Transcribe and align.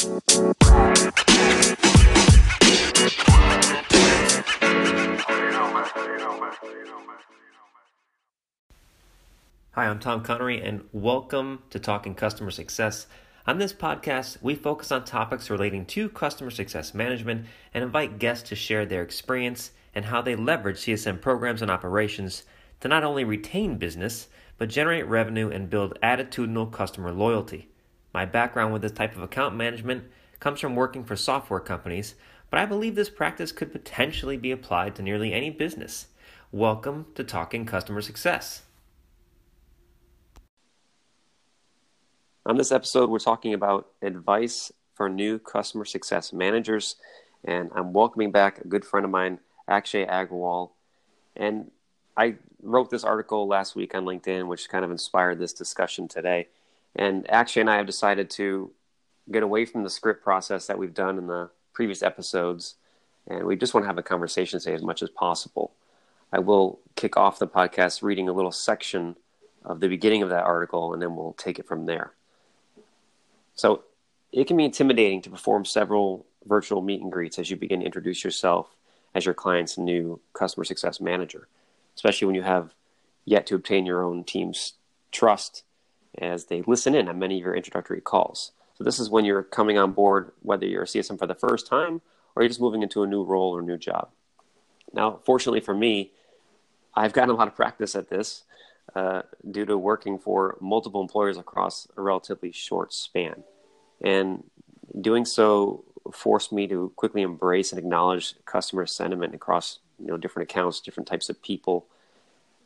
Hi, 0.00 0.08
I'm 9.76 9.98
Tom 9.98 10.22
Connery, 10.22 10.62
and 10.62 10.84
welcome 10.92 11.64
to 11.68 11.78
Talking 11.78 12.14
Customer 12.14 12.50
Success. 12.50 13.08
On 13.46 13.58
this 13.58 13.74
podcast, 13.74 14.40
we 14.40 14.54
focus 14.54 14.90
on 14.90 15.04
topics 15.04 15.50
relating 15.50 15.84
to 15.86 16.08
customer 16.08 16.50
success 16.50 16.94
management 16.94 17.44
and 17.74 17.84
invite 17.84 18.18
guests 18.18 18.48
to 18.48 18.56
share 18.56 18.86
their 18.86 19.02
experience 19.02 19.72
and 19.94 20.06
how 20.06 20.22
they 20.22 20.34
leverage 20.34 20.78
CSM 20.78 21.20
programs 21.20 21.60
and 21.60 21.70
operations 21.70 22.44
to 22.80 22.88
not 22.88 23.04
only 23.04 23.24
retain 23.24 23.76
business, 23.76 24.28
but 24.56 24.70
generate 24.70 25.06
revenue 25.06 25.50
and 25.50 25.68
build 25.68 25.98
attitudinal 26.02 26.72
customer 26.72 27.12
loyalty. 27.12 27.69
My 28.12 28.24
background 28.24 28.72
with 28.72 28.82
this 28.82 28.90
type 28.90 29.14
of 29.14 29.22
account 29.22 29.54
management 29.54 30.04
comes 30.40 30.58
from 30.58 30.74
working 30.74 31.04
for 31.04 31.14
software 31.14 31.60
companies, 31.60 32.16
but 32.50 32.58
I 32.58 32.66
believe 32.66 32.96
this 32.96 33.08
practice 33.08 33.52
could 33.52 33.70
potentially 33.70 34.36
be 34.36 34.50
applied 34.50 34.96
to 34.96 35.02
nearly 35.02 35.32
any 35.32 35.48
business. 35.48 36.08
Welcome 36.50 37.06
to 37.14 37.22
Talking 37.22 37.66
Customer 37.66 38.00
Success. 38.00 38.62
On 42.44 42.56
this 42.56 42.72
episode, 42.72 43.10
we're 43.10 43.20
talking 43.20 43.54
about 43.54 43.86
advice 44.02 44.72
for 44.96 45.08
new 45.08 45.38
customer 45.38 45.84
success 45.84 46.32
managers, 46.32 46.96
and 47.44 47.70
I'm 47.76 47.92
welcoming 47.92 48.32
back 48.32 48.58
a 48.58 48.66
good 48.66 48.84
friend 48.84 49.04
of 49.04 49.12
mine, 49.12 49.38
Akshay 49.68 50.04
Agrawal. 50.04 50.70
And 51.36 51.70
I 52.16 52.34
wrote 52.60 52.90
this 52.90 53.04
article 53.04 53.46
last 53.46 53.76
week 53.76 53.94
on 53.94 54.04
LinkedIn, 54.04 54.48
which 54.48 54.68
kind 54.68 54.84
of 54.84 54.90
inspired 54.90 55.38
this 55.38 55.52
discussion 55.52 56.08
today. 56.08 56.48
And 56.96 57.30
Akshay 57.30 57.60
and 57.60 57.70
I 57.70 57.76
have 57.76 57.86
decided 57.86 58.30
to 58.30 58.70
get 59.30 59.42
away 59.42 59.64
from 59.64 59.84
the 59.84 59.90
script 59.90 60.22
process 60.22 60.66
that 60.66 60.78
we've 60.78 60.94
done 60.94 61.18
in 61.18 61.26
the 61.26 61.50
previous 61.72 62.02
episodes, 62.02 62.74
and 63.28 63.44
we 63.44 63.56
just 63.56 63.74
want 63.74 63.84
to 63.84 63.88
have 63.88 63.98
a 63.98 64.02
conversation 64.02 64.58
today 64.58 64.74
as 64.74 64.82
much 64.82 65.02
as 65.02 65.10
possible. 65.10 65.72
I 66.32 66.40
will 66.40 66.80
kick 66.96 67.16
off 67.16 67.38
the 67.38 67.46
podcast 67.46 68.02
reading 68.02 68.28
a 68.28 68.32
little 68.32 68.52
section 68.52 69.16
of 69.64 69.80
the 69.80 69.88
beginning 69.88 70.22
of 70.22 70.30
that 70.30 70.44
article, 70.44 70.92
and 70.92 71.02
then 71.02 71.16
we'll 71.16 71.34
take 71.34 71.58
it 71.58 71.66
from 71.66 71.86
there. 71.86 72.12
So 73.54 73.84
it 74.32 74.46
can 74.46 74.56
be 74.56 74.64
intimidating 74.64 75.22
to 75.22 75.30
perform 75.30 75.64
several 75.64 76.26
virtual 76.46 76.82
meet 76.82 77.02
and 77.02 77.12
greets 77.12 77.38
as 77.38 77.50
you 77.50 77.56
begin 77.56 77.80
to 77.80 77.86
introduce 77.86 78.24
yourself 78.24 78.74
as 79.14 79.24
your 79.24 79.34
client's 79.34 79.76
new 79.76 80.20
customer 80.32 80.64
success 80.64 81.00
manager, 81.00 81.48
especially 81.94 82.26
when 82.26 82.34
you 82.34 82.42
have 82.42 82.74
yet 83.24 83.46
to 83.46 83.54
obtain 83.54 83.86
your 83.86 84.02
own 84.02 84.24
team's 84.24 84.74
trust 85.12 85.64
as 86.18 86.46
they 86.46 86.62
listen 86.62 86.94
in 86.94 87.08
on 87.08 87.18
many 87.18 87.36
of 87.36 87.44
your 87.44 87.54
introductory 87.54 88.00
calls. 88.00 88.52
So 88.74 88.84
this 88.84 88.98
is 88.98 89.10
when 89.10 89.24
you're 89.24 89.42
coming 89.42 89.78
on 89.78 89.92
board, 89.92 90.32
whether 90.42 90.66
you're 90.66 90.84
a 90.84 90.86
CSM 90.86 91.18
for 91.18 91.26
the 91.26 91.34
first 91.34 91.66
time 91.66 92.00
or 92.34 92.42
you're 92.42 92.48
just 92.48 92.60
moving 92.60 92.82
into 92.82 93.02
a 93.02 93.06
new 93.06 93.22
role 93.22 93.56
or 93.56 93.62
new 93.62 93.76
job. 93.76 94.08
Now, 94.92 95.20
fortunately 95.24 95.60
for 95.60 95.74
me, 95.74 96.12
I've 96.94 97.12
gotten 97.12 97.30
a 97.30 97.38
lot 97.38 97.48
of 97.48 97.54
practice 97.54 97.94
at 97.94 98.08
this 98.08 98.44
uh, 98.94 99.22
due 99.48 99.64
to 99.66 99.78
working 99.78 100.18
for 100.18 100.56
multiple 100.60 101.00
employers 101.00 101.36
across 101.36 101.86
a 101.96 102.02
relatively 102.02 102.52
short 102.52 102.92
span. 102.92 103.44
And 104.00 104.44
doing 105.00 105.24
so 105.24 105.84
forced 106.12 106.52
me 106.52 106.66
to 106.66 106.92
quickly 106.96 107.22
embrace 107.22 107.72
and 107.72 107.78
acknowledge 107.78 108.34
customer 108.44 108.86
sentiment 108.86 109.34
across 109.34 109.78
you 109.98 110.06
know 110.06 110.16
different 110.16 110.50
accounts, 110.50 110.80
different 110.80 111.06
types 111.06 111.28
of 111.28 111.40
people. 111.42 111.86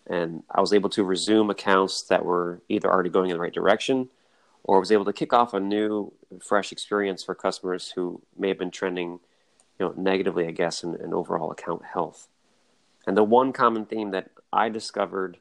And 0.06 0.42
I 0.50 0.60
was 0.60 0.72
able 0.72 0.91
to 0.91 1.05
resume 1.05 1.50
accounts 1.50 2.02
that 2.02 2.24
were 2.24 2.60
either 2.69 2.92
already 2.92 3.10
going 3.10 3.30
in 3.30 3.36
the 3.36 3.41
right 3.41 3.52
direction 3.52 4.10
or 4.62 4.80
was 4.80 4.92
able 4.92 5.05
to 5.05 5.12
kick 5.12 5.33
off 5.33 5.55
a 5.55 5.60
new, 5.60 6.12
fresh 6.42 6.72
experience 6.72 7.22
for 7.22 7.34
customers 7.34 7.92
who 7.94 8.22
may 8.36 8.48
have 8.48 8.58
been 8.58 8.70
trending 8.70 9.20
you 9.78 9.86
know, 9.86 9.94
negatively, 9.97 10.47
I 10.47 10.52
guess, 10.52 10.82
in, 10.82 10.94
in 10.97 11.12
overall 11.12 11.50
account 11.50 11.84
health. 11.84 12.28
And 13.06 13.16
the 13.16 13.25
one 13.25 13.52
common 13.52 13.84
theme 13.84 14.10
that 14.12 14.30
I 14.52 14.69
discovered 14.69 15.38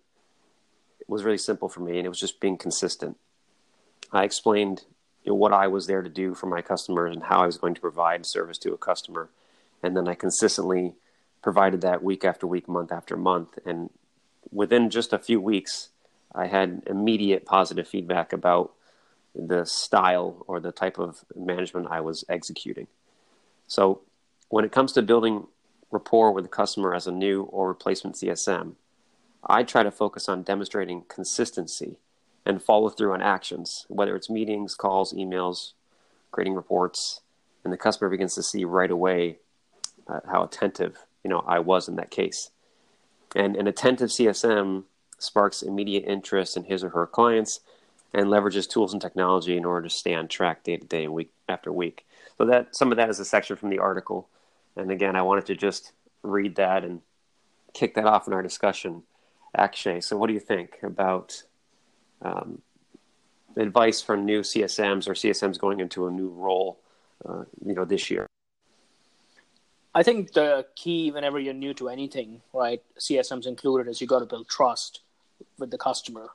was 1.08 1.24
really 1.24 1.38
simple 1.38 1.70
for 1.70 1.82
me, 1.82 1.98
and 1.98 2.06
it 2.06 2.10
was 2.10 2.20
just 2.20 2.40
being 2.40 2.58
consistent. 2.58 3.18
I 4.12 4.24
explained 4.24 4.86
you 5.24 5.32
know, 5.32 5.36
what 5.36 5.54
I 5.54 5.68
was 5.68 5.88
there 5.88 6.02
to 6.02 6.10
do 6.10 6.34
for 6.34 6.48
my 6.48 6.62
customers 6.62 7.14
and 7.14 7.24
how 7.24 7.44
I 7.44 7.46
was 7.46 7.58
going 7.58 7.74
to 7.76 7.82
provide 7.82 8.26
service 8.26 8.58
to 8.60 8.74
a 8.74 8.78
customer, 8.78 9.30
and 9.82 9.96
then 9.96 10.08
I 10.08 10.16
consistently 10.16 10.96
provided 11.42 11.82
that 11.82 12.04
week 12.04 12.26
after 12.26 12.48
week, 12.48 12.68
month 12.68 12.92
after 12.92 13.16
month, 13.16 13.60
and 13.66 13.90
within 14.52 14.90
just 14.90 15.14
a 15.14 15.20
few 15.20 15.40
weeks, 15.40 15.90
I 16.34 16.48
had 16.48 16.84
immediate 16.88 17.46
positive 17.46 17.88
feedback 17.88 18.34
about 18.34 18.74
the 19.36 19.66
style 19.66 20.44
or 20.48 20.60
the 20.60 20.72
type 20.72 21.00
of 21.00 21.26
management 21.36 21.88
I 21.90 22.02
was 22.02 22.24
executing. 22.30 22.88
So, 23.68 24.02
when 24.50 24.66
it 24.66 24.72
comes 24.72 24.92
to 24.94 25.02
building 25.02 25.48
rapport 25.92 26.32
with 26.32 26.44
the 26.44 26.50
customer 26.50 26.94
as 26.94 27.08
a 27.08 27.12
new 27.12 27.44
or 27.44 27.68
replacement 27.68 28.16
CSM, 28.18 28.74
I 29.46 29.64
try 29.64 29.84
to 29.84 29.92
focus 29.92 30.30
on 30.30 30.44
demonstrating 30.44 31.04
consistency 31.08 31.98
and 32.46 32.62
follow 32.62 32.90
through 32.90 33.14
on 33.14 33.22
actions, 33.22 33.86
whether 33.90 34.16
it's 34.16 34.30
meetings, 34.30 34.76
calls, 34.76 35.14
emails, 35.14 35.74
creating 36.32 36.56
reports, 36.56 37.22
and 37.64 37.72
the 37.72 37.78
customer 37.78 38.10
begins 38.10 38.36
to 38.36 38.44
see 38.44 38.66
right 38.66 38.92
away 38.92 39.38
uh, 40.08 40.20
how 40.30 40.44
attentive 40.44 41.06
you 41.24 41.30
know 41.30 41.40
I 41.48 41.60
was 41.60 41.88
in 41.88 41.96
that 41.96 42.12
case. 42.12 42.52
And 43.36 43.56
an 43.56 43.68
attentive 43.68 44.10
CSM 44.10 44.84
sparks 45.18 45.62
immediate 45.62 46.06
interest 46.06 46.58
in 46.58 46.66
his 46.66 46.84
or 46.84 46.90
her 46.90 47.08
clients 47.08 47.62
and 48.14 48.28
leverages 48.28 48.70
tools 48.70 48.94
and 48.94 49.02
technology 49.02 49.58
in 49.58 49.66
order 49.66 49.88
to 49.88 49.94
stay 49.94 50.14
on 50.14 50.28
track 50.28 50.64
day 50.64 50.78
to 50.78 50.86
day 50.86 51.08
week 51.08 51.32
after 51.50 51.72
week. 51.72 52.06
So 52.38 52.46
that 52.46 52.76
some 52.76 52.92
of 52.92 52.98
that 52.98 53.10
is 53.10 53.20
a 53.20 53.26
section 53.26 53.56
from 53.56 53.70
the 53.70 53.80
article. 53.80 54.28
And 54.76 54.92
again, 54.92 55.16
I 55.16 55.22
wanted 55.22 55.46
to 55.48 55.56
just 55.56 55.94
read 56.22 56.56
that 56.56 56.84
and 56.84 57.02
kick 57.74 57.96
that 57.96 58.06
off 58.06 58.28
in 58.28 58.34
our 58.34 58.42
discussion 58.42 59.04
Akshay. 59.56 60.02
So, 60.02 60.18
what 60.18 60.28
do 60.28 60.34
you 60.34 60.40
think 60.40 60.80
about 60.84 61.44
um, 62.22 62.62
advice 63.56 64.02
for 64.02 64.18
new 64.18 64.42
CSMs 64.42 65.08
or 65.08 65.14
CSMs 65.14 65.60
going 65.60 65.80
into 65.80 66.08
a 66.08 66.12
new 66.12 66.30
role, 66.30 66.80
uh, 67.28 67.44
you 67.64 67.74
know, 67.74 67.86
this 67.86 68.10
year? 68.10 68.28
I 69.96 70.04
think 70.04 70.34
the 70.34 70.66
key 70.76 71.12
whenever 71.12 71.40
you're 71.40 71.54
new 71.54 71.74
to 71.76 71.90
anything, 71.90 72.42
right, 72.54 72.82
CSMs 73.00 73.46
included, 73.46 73.90
is 73.90 74.02
you 74.02 74.08
got 74.08 74.20
to 74.20 74.26
build 74.26 74.50
trust 74.50 75.02
with 75.60 75.72
the 75.72 75.78
customer. 75.78 76.30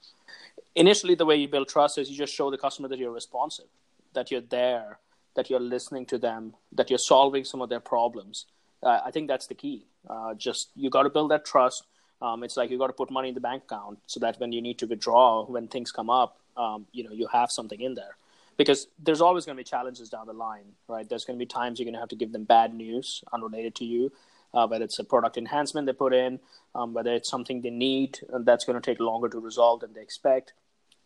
Initially, 0.76 1.14
the 1.14 1.26
way 1.26 1.36
you 1.36 1.48
build 1.48 1.68
trust 1.68 1.98
is 1.98 2.08
you 2.08 2.16
just 2.16 2.34
show 2.34 2.50
the 2.50 2.58
customer 2.58 2.88
that 2.88 2.98
you're 2.98 3.10
responsive, 3.10 3.66
that 4.14 4.30
you're 4.30 4.40
there, 4.40 4.98
that 5.34 5.50
you're 5.50 5.60
listening 5.60 6.06
to 6.06 6.18
them, 6.18 6.54
that 6.72 6.88
you're 6.88 6.98
solving 6.98 7.44
some 7.44 7.60
of 7.60 7.68
their 7.68 7.80
problems. 7.80 8.46
Uh, 8.82 9.00
I 9.04 9.10
think 9.10 9.26
that's 9.26 9.48
the 9.48 9.54
key. 9.54 9.86
Uh, 10.08 10.34
just 10.34 10.68
you 10.76 10.88
got 10.88 11.02
to 11.02 11.10
build 11.10 11.32
that 11.32 11.44
trust 11.44 11.84
um, 12.20 12.42
it's 12.42 12.56
like 12.56 12.70
you 12.70 12.78
got 12.78 12.88
to 12.88 12.92
put 12.92 13.10
money 13.10 13.28
in 13.28 13.34
the 13.34 13.40
bank 13.40 13.64
account 13.64 13.98
so 14.06 14.20
that 14.20 14.40
when 14.40 14.52
you 14.52 14.60
need 14.60 14.78
to 14.78 14.86
withdraw, 14.86 15.44
when 15.44 15.68
things 15.68 15.92
come 15.92 16.10
up, 16.10 16.38
um, 16.56 16.86
you 16.92 17.04
know, 17.04 17.12
you 17.12 17.28
have 17.28 17.50
something 17.50 17.80
in 17.80 17.94
there. 17.94 18.16
Because 18.58 18.88
there's 19.02 19.22
always 19.22 19.46
going 19.46 19.56
to 19.56 19.60
be 19.60 19.64
challenges 19.64 20.10
down 20.10 20.26
the 20.26 20.32
line, 20.32 20.72
right? 20.88 21.08
There's 21.08 21.24
going 21.24 21.38
to 21.38 21.42
be 21.42 21.46
times 21.46 21.78
you're 21.78 21.84
going 21.86 21.94
to 21.94 22.00
have 22.00 22.10
to 22.10 22.16
give 22.16 22.32
them 22.32 22.44
bad 22.44 22.74
news 22.74 23.22
unrelated 23.32 23.74
to 23.76 23.84
you, 23.86 24.12
uh, 24.52 24.66
whether 24.66 24.84
it's 24.84 24.98
a 24.98 25.04
product 25.04 25.38
enhancement 25.38 25.86
they 25.86 25.92
put 25.92 26.12
in, 26.12 26.40
um, 26.74 26.92
whether 26.92 27.14
it's 27.14 27.30
something 27.30 27.62
they 27.62 27.70
need 27.70 28.18
and 28.32 28.44
that's 28.44 28.64
going 28.64 28.78
to 28.78 28.84
take 28.84 29.00
longer 29.00 29.28
to 29.28 29.38
resolve 29.38 29.80
than 29.80 29.92
they 29.94 30.02
expect. 30.02 30.52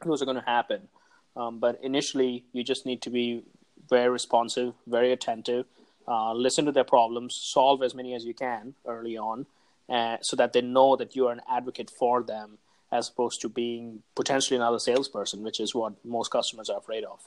Those 0.04 0.22
are 0.22 0.24
going 0.24 0.38
to 0.38 0.50
happen. 0.50 0.88
Um, 1.36 1.58
but 1.60 1.78
initially, 1.82 2.44
you 2.52 2.64
just 2.64 2.86
need 2.86 3.02
to 3.02 3.10
be 3.10 3.44
very 3.88 4.08
responsive, 4.08 4.74
very 4.86 5.12
attentive, 5.12 5.66
uh, 6.08 6.32
listen 6.32 6.64
to 6.64 6.72
their 6.72 6.84
problems, 6.84 7.34
solve 7.34 7.82
as 7.82 7.94
many 7.94 8.14
as 8.14 8.24
you 8.24 8.34
can 8.34 8.74
early 8.86 9.16
on, 9.16 9.46
uh, 9.88 10.16
so 10.22 10.36
that 10.36 10.52
they 10.52 10.62
know 10.62 10.96
that 10.96 11.14
you 11.14 11.28
are 11.28 11.32
an 11.32 11.42
advocate 11.50 11.90
for 11.90 12.22
them 12.22 12.58
as 12.90 13.08
opposed 13.08 13.40
to 13.40 13.48
being 13.48 14.02
potentially 14.14 14.56
another 14.56 14.78
salesperson, 14.78 15.42
which 15.42 15.60
is 15.60 15.74
what 15.74 15.92
most 16.04 16.30
customers 16.30 16.68
are 16.68 16.78
afraid 16.78 17.04
of. 17.04 17.20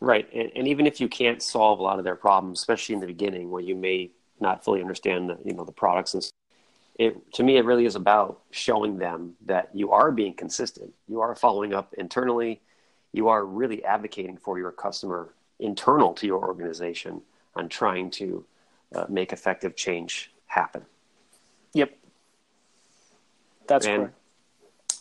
Right, 0.00 0.28
and, 0.32 0.52
and, 0.54 0.68
even 0.68 0.86
if 0.86 1.00
you 1.00 1.08
can't 1.08 1.42
solve 1.42 1.80
a 1.80 1.82
lot 1.82 1.98
of 1.98 2.04
their 2.04 2.14
problems, 2.14 2.60
especially 2.60 2.94
in 2.94 3.00
the 3.00 3.06
beginning, 3.08 3.50
where 3.50 3.60
you 3.60 3.74
may 3.74 4.12
not 4.38 4.62
fully 4.62 4.80
understand, 4.80 5.30
the, 5.30 5.38
you 5.44 5.54
know, 5.54 5.64
the 5.64 5.72
products 5.72 6.14
and. 6.14 6.28
It, 6.94 7.32
to 7.34 7.44
me, 7.44 7.56
it 7.56 7.64
really 7.64 7.84
is 7.84 7.94
about 7.94 8.40
showing 8.50 8.98
them 8.98 9.36
that 9.46 9.70
you 9.72 9.92
are 9.92 10.10
being 10.10 10.34
consistent. 10.34 10.92
You 11.06 11.20
are 11.20 11.32
following 11.36 11.72
up 11.72 11.94
internally. 11.96 12.60
You 13.12 13.28
are 13.28 13.44
really 13.44 13.84
advocating 13.84 14.36
for 14.36 14.58
your 14.58 14.72
customer 14.72 15.32
internal 15.60 16.12
to 16.14 16.26
your 16.26 16.44
organization 16.44 17.22
on 17.54 17.68
trying 17.68 18.10
to 18.10 18.44
uh, 18.94 19.06
make 19.08 19.32
effective 19.32 19.76
change 19.76 20.32
happen. 20.46 20.82
Yep. 21.74 21.96
That's 23.66 23.86
and 23.86 23.96
correct. 23.96 24.14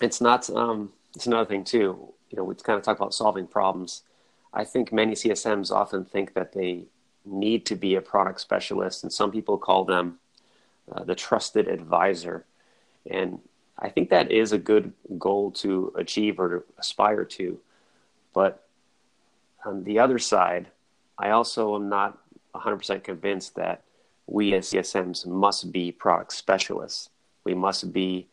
It's 0.01 0.21
not. 0.21 0.49
Um, 0.49 0.91
it's 1.15 1.25
another 1.25 1.45
thing 1.45 1.63
too. 1.63 2.13
You 2.29 2.37
know, 2.37 2.43
we 2.43 2.55
kind 2.55 2.77
of 2.77 2.83
talk 2.83 2.97
about 2.97 3.13
solving 3.13 3.47
problems. 3.47 4.03
I 4.53 4.63
think 4.63 4.91
many 4.91 5.13
CSMs 5.13 5.71
often 5.71 6.05
think 6.05 6.33
that 6.33 6.53
they 6.53 6.85
need 7.25 7.65
to 7.65 7.75
be 7.75 7.95
a 7.95 8.01
product 8.01 8.39
specialist, 8.39 9.03
and 9.03 9.11
some 9.11 9.31
people 9.31 9.57
call 9.57 9.85
them 9.85 10.19
uh, 10.91 11.03
the 11.03 11.15
trusted 11.15 11.67
advisor. 11.67 12.45
And 13.09 13.39
I 13.77 13.89
think 13.89 14.09
that 14.09 14.31
is 14.31 14.51
a 14.51 14.57
good 14.57 14.93
goal 15.17 15.51
to 15.51 15.93
achieve 15.95 16.39
or 16.39 16.49
to 16.49 16.63
aspire 16.77 17.25
to. 17.25 17.59
But 18.33 18.67
on 19.65 19.83
the 19.83 19.99
other 19.99 20.19
side, 20.19 20.67
I 21.17 21.31
also 21.31 21.75
am 21.75 21.89
not 21.89 22.17
100% 22.55 23.03
convinced 23.03 23.55
that 23.55 23.83
we 24.25 24.53
as 24.53 24.69
CSMs 24.71 25.25
must 25.25 25.71
be 25.71 25.91
product 25.91 26.33
specialists. 26.33 27.09
We 27.43 27.53
must 27.53 27.93
be 27.93 28.27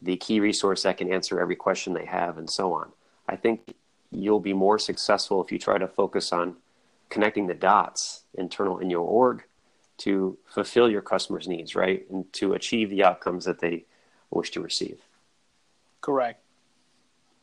the 0.00 0.16
key 0.16 0.40
resource 0.40 0.84
that 0.84 0.98
can 0.98 1.12
answer 1.12 1.40
every 1.40 1.56
question 1.56 1.92
they 1.92 2.06
have 2.06 2.38
and 2.38 2.48
so 2.48 2.72
on. 2.72 2.92
I 3.28 3.36
think 3.36 3.74
you'll 4.12 4.40
be 4.40 4.52
more 4.52 4.78
successful 4.78 5.42
if 5.42 5.50
you 5.50 5.58
try 5.58 5.78
to 5.78 5.88
focus 5.88 6.32
on 6.32 6.56
connecting 7.08 7.46
the 7.46 7.54
dots 7.54 8.22
internal 8.34 8.78
in 8.78 8.90
your 8.90 9.00
org 9.00 9.44
to 9.98 10.38
fulfill 10.46 10.90
your 10.90 11.02
customers' 11.02 11.48
needs, 11.48 11.74
right? 11.74 12.08
And 12.10 12.30
to 12.34 12.54
achieve 12.54 12.90
the 12.90 13.04
outcomes 13.04 13.44
that 13.44 13.60
they 13.60 13.84
wish 14.30 14.50
to 14.52 14.60
receive. 14.60 14.98
Correct. 16.00 16.40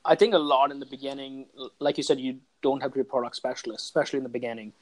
I 0.06 0.16
think 0.16 0.34
a 0.34 0.40
lot 0.40 0.72
in 0.72 0.80
the 0.80 0.86
beginning, 0.86 1.46
like 1.80 1.98
you 1.98 2.04
said, 2.04 2.20
you 2.20 2.40
don't 2.62 2.82
have 2.82 2.92
to 2.94 3.00
be 3.00 3.04
product 3.04 3.36
specialist, 3.36 3.86
especially 3.86 4.18
in 4.18 4.24
the 4.24 4.30
beginning. 4.30 4.74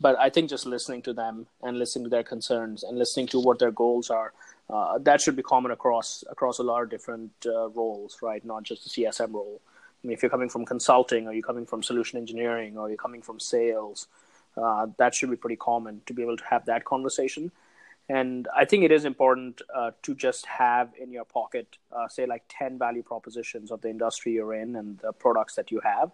But 0.00 0.18
I 0.18 0.30
think 0.30 0.48
just 0.48 0.66
listening 0.66 1.02
to 1.02 1.12
them 1.12 1.46
and 1.62 1.78
listening 1.78 2.04
to 2.04 2.10
their 2.10 2.22
concerns 2.22 2.82
and 2.82 2.98
listening 2.98 3.26
to 3.28 3.40
what 3.40 3.58
their 3.58 3.70
goals 3.70 4.10
are, 4.10 4.32
uh, 4.70 4.98
that 4.98 5.20
should 5.20 5.36
be 5.36 5.42
common 5.42 5.70
across 5.70 6.24
across 6.30 6.58
a 6.58 6.62
lot 6.62 6.82
of 6.82 6.90
different 6.90 7.32
uh, 7.46 7.68
roles, 7.68 8.18
right? 8.22 8.44
Not 8.44 8.62
just 8.62 8.84
the 8.84 8.90
CSM 8.90 9.32
role. 9.32 9.60
If 10.08 10.22
you're 10.22 10.30
coming 10.30 10.48
from 10.48 10.64
consulting, 10.64 11.26
or 11.26 11.32
you're 11.32 11.42
coming 11.42 11.66
from 11.66 11.82
solution 11.82 12.18
engineering, 12.18 12.76
or 12.76 12.88
you're 12.88 12.96
coming 12.96 13.22
from 13.22 13.40
sales, 13.40 14.08
uh, 14.56 14.86
that 14.98 15.14
should 15.14 15.30
be 15.30 15.36
pretty 15.36 15.56
common 15.56 16.00
to 16.06 16.14
be 16.14 16.22
able 16.22 16.36
to 16.36 16.44
have 16.44 16.64
that 16.66 16.84
conversation. 16.84 17.52
And 18.08 18.46
I 18.54 18.64
think 18.64 18.84
it 18.84 18.92
is 18.92 19.04
important 19.04 19.62
uh, 19.74 19.90
to 20.02 20.14
just 20.14 20.46
have 20.46 20.92
in 21.00 21.10
your 21.10 21.24
pocket, 21.24 21.76
uh, 21.90 22.06
say, 22.08 22.24
like 22.24 22.44
10 22.48 22.78
value 22.78 23.02
propositions 23.02 23.70
of 23.72 23.80
the 23.80 23.90
industry 23.90 24.32
you're 24.32 24.54
in 24.54 24.76
and 24.76 24.98
the 24.98 25.12
products 25.12 25.56
that 25.56 25.72
you 25.72 25.80
have. 25.80 26.12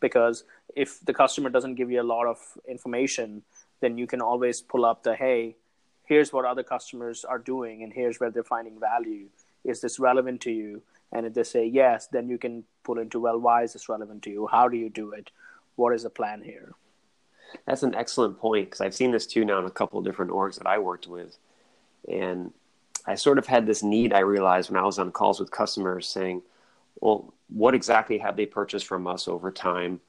Because 0.00 0.44
if 0.76 1.00
the 1.00 1.14
customer 1.14 1.48
doesn't 1.48 1.76
give 1.76 1.90
you 1.90 2.00
a 2.00 2.04
lot 2.04 2.26
of 2.26 2.38
information, 2.68 3.42
then 3.80 3.96
you 3.96 4.06
can 4.06 4.20
always 4.20 4.60
pull 4.60 4.84
up 4.84 5.02
the, 5.02 5.14
hey, 5.14 5.56
here's 6.04 6.32
what 6.32 6.44
other 6.44 6.62
customers 6.62 7.24
are 7.24 7.38
doing 7.38 7.82
and 7.82 7.92
here's 7.92 8.20
where 8.20 8.30
they're 8.30 8.44
finding 8.44 8.78
value. 8.78 9.26
Is 9.64 9.80
this 9.80 9.98
relevant 9.98 10.42
to 10.42 10.50
you? 10.50 10.82
And 11.12 11.26
if 11.26 11.34
they 11.34 11.42
say 11.42 11.66
yes, 11.66 12.06
then 12.06 12.28
you 12.28 12.38
can 12.38 12.64
pull 12.84 12.98
into, 12.98 13.20
well, 13.20 13.38
why 13.38 13.62
is 13.62 13.72
this 13.72 13.88
relevant 13.88 14.22
to 14.22 14.30
you? 14.30 14.46
How 14.46 14.68
do 14.68 14.76
you 14.76 14.88
do 14.88 15.12
it? 15.12 15.30
What 15.76 15.94
is 15.94 16.04
the 16.04 16.10
plan 16.10 16.42
here? 16.42 16.74
That's 17.66 17.82
an 17.82 17.94
excellent 17.94 18.38
point 18.38 18.66
because 18.66 18.80
I've 18.80 18.94
seen 18.94 19.10
this 19.10 19.26
too 19.26 19.44
now 19.44 19.58
in 19.58 19.64
a 19.64 19.70
couple 19.70 19.98
of 19.98 20.04
different 20.04 20.30
orgs 20.30 20.58
that 20.58 20.66
I 20.66 20.78
worked 20.78 21.08
with. 21.08 21.36
And 22.08 22.52
I 23.06 23.16
sort 23.16 23.38
of 23.38 23.46
had 23.46 23.66
this 23.66 23.82
need 23.82 24.12
I 24.12 24.20
realized 24.20 24.70
when 24.70 24.80
I 24.80 24.86
was 24.86 24.98
on 24.98 25.10
calls 25.10 25.40
with 25.40 25.50
customers 25.50 26.06
saying, 26.06 26.42
well, 27.00 27.32
what 27.48 27.74
exactly 27.74 28.18
have 28.18 28.36
they 28.36 28.46
purchased 28.46 28.86
from 28.86 29.06
us 29.06 29.26
over 29.26 29.50
time? 29.50 30.00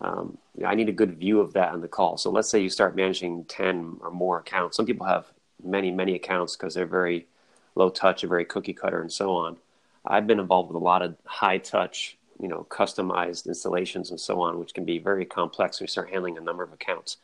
Um, 0.00 0.38
I 0.64 0.74
need 0.74 0.88
a 0.88 0.92
good 0.92 1.18
view 1.18 1.40
of 1.40 1.54
that 1.54 1.72
on 1.72 1.80
the 1.80 1.88
call. 1.88 2.16
So 2.16 2.30
let's 2.30 2.48
say 2.48 2.60
you 2.60 2.68
start 2.68 2.96
managing 2.96 3.44
10 3.46 3.98
or 4.00 4.10
more 4.10 4.38
accounts. 4.38 4.76
Some 4.76 4.86
people 4.86 5.06
have 5.06 5.26
many, 5.62 5.90
many 5.90 6.14
accounts 6.14 6.56
because 6.56 6.74
they're 6.74 6.86
very 6.86 7.26
low 7.74 7.90
touch 7.90 8.22
and 8.22 8.30
very 8.30 8.44
cookie 8.44 8.74
cutter 8.74 9.00
and 9.00 9.12
so 9.12 9.34
on. 9.34 9.56
I've 10.06 10.26
been 10.26 10.40
involved 10.40 10.68
with 10.68 10.80
a 10.80 10.84
lot 10.84 11.02
of 11.02 11.16
high 11.24 11.58
touch 11.58 12.16
you 12.40 12.48
know 12.48 12.66
customized 12.68 13.46
installations 13.46 14.10
and 14.10 14.20
so 14.20 14.40
on, 14.40 14.58
which 14.58 14.74
can 14.74 14.84
be 14.84 14.98
very 14.98 15.24
complex 15.24 15.80
you 15.80 15.86
start 15.86 16.10
handling 16.10 16.36
a 16.36 16.40
number 16.40 16.62
of 16.62 16.72
accounts. 16.72 17.18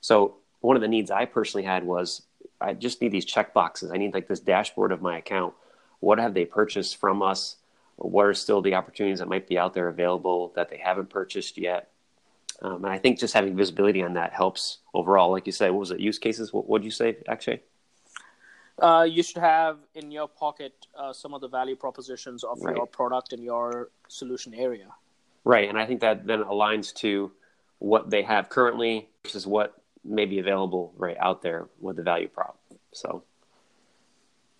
So 0.00 0.36
one 0.60 0.76
of 0.76 0.82
the 0.82 0.88
needs 0.88 1.10
I 1.10 1.24
personally 1.24 1.64
had 1.64 1.84
was 1.84 2.22
I 2.60 2.74
just 2.74 3.00
need 3.00 3.12
these 3.12 3.24
check 3.24 3.54
boxes. 3.54 3.90
I 3.90 3.96
need 3.96 4.14
like 4.14 4.28
this 4.28 4.40
dashboard 4.40 4.92
of 4.92 5.02
my 5.02 5.18
account. 5.18 5.54
What 6.00 6.18
have 6.18 6.34
they 6.34 6.44
purchased 6.44 6.96
from 6.96 7.22
us? 7.22 7.56
What 7.96 8.26
are 8.26 8.34
still 8.34 8.62
the 8.62 8.74
opportunities 8.74 9.18
that 9.18 9.28
might 9.28 9.48
be 9.48 9.58
out 9.58 9.74
there 9.74 9.88
available 9.88 10.52
that 10.54 10.70
they 10.70 10.76
haven't 10.78 11.10
purchased 11.10 11.58
yet? 11.58 11.90
Um, 12.60 12.84
and 12.84 12.92
I 12.92 12.98
think 12.98 13.18
just 13.18 13.34
having 13.34 13.56
visibility 13.56 14.02
on 14.02 14.14
that 14.14 14.32
helps 14.32 14.78
overall. 14.94 15.30
Like 15.30 15.46
you 15.46 15.52
said, 15.52 15.70
what 15.70 15.80
was 15.80 15.90
it? 15.90 16.00
Use 16.00 16.18
cases? 16.18 16.52
What 16.52 16.68
would 16.68 16.84
you 16.84 16.90
say, 16.90 17.16
Akshay? 17.28 17.60
Uh, 18.80 19.06
you 19.08 19.22
should 19.22 19.38
have 19.38 19.78
in 19.94 20.10
your 20.10 20.28
pocket 20.28 20.72
uh, 20.96 21.12
some 21.12 21.34
of 21.34 21.40
the 21.40 21.48
value 21.48 21.74
propositions 21.74 22.44
of 22.44 22.58
right. 22.60 22.76
your 22.76 22.86
product 22.86 23.32
in 23.32 23.42
your 23.42 23.90
solution 24.08 24.54
area. 24.54 24.86
Right, 25.44 25.68
and 25.68 25.78
I 25.78 25.86
think 25.86 26.00
that 26.00 26.26
then 26.26 26.44
aligns 26.44 26.94
to 26.96 27.32
what 27.78 28.10
they 28.10 28.22
have 28.22 28.48
currently 28.48 29.08
versus 29.24 29.46
what 29.46 29.74
may 30.04 30.26
be 30.26 30.38
available 30.38 30.92
right 30.96 31.16
out 31.18 31.42
there 31.42 31.68
with 31.80 31.96
the 31.96 32.02
value 32.02 32.28
prop. 32.28 32.58
So, 32.92 33.24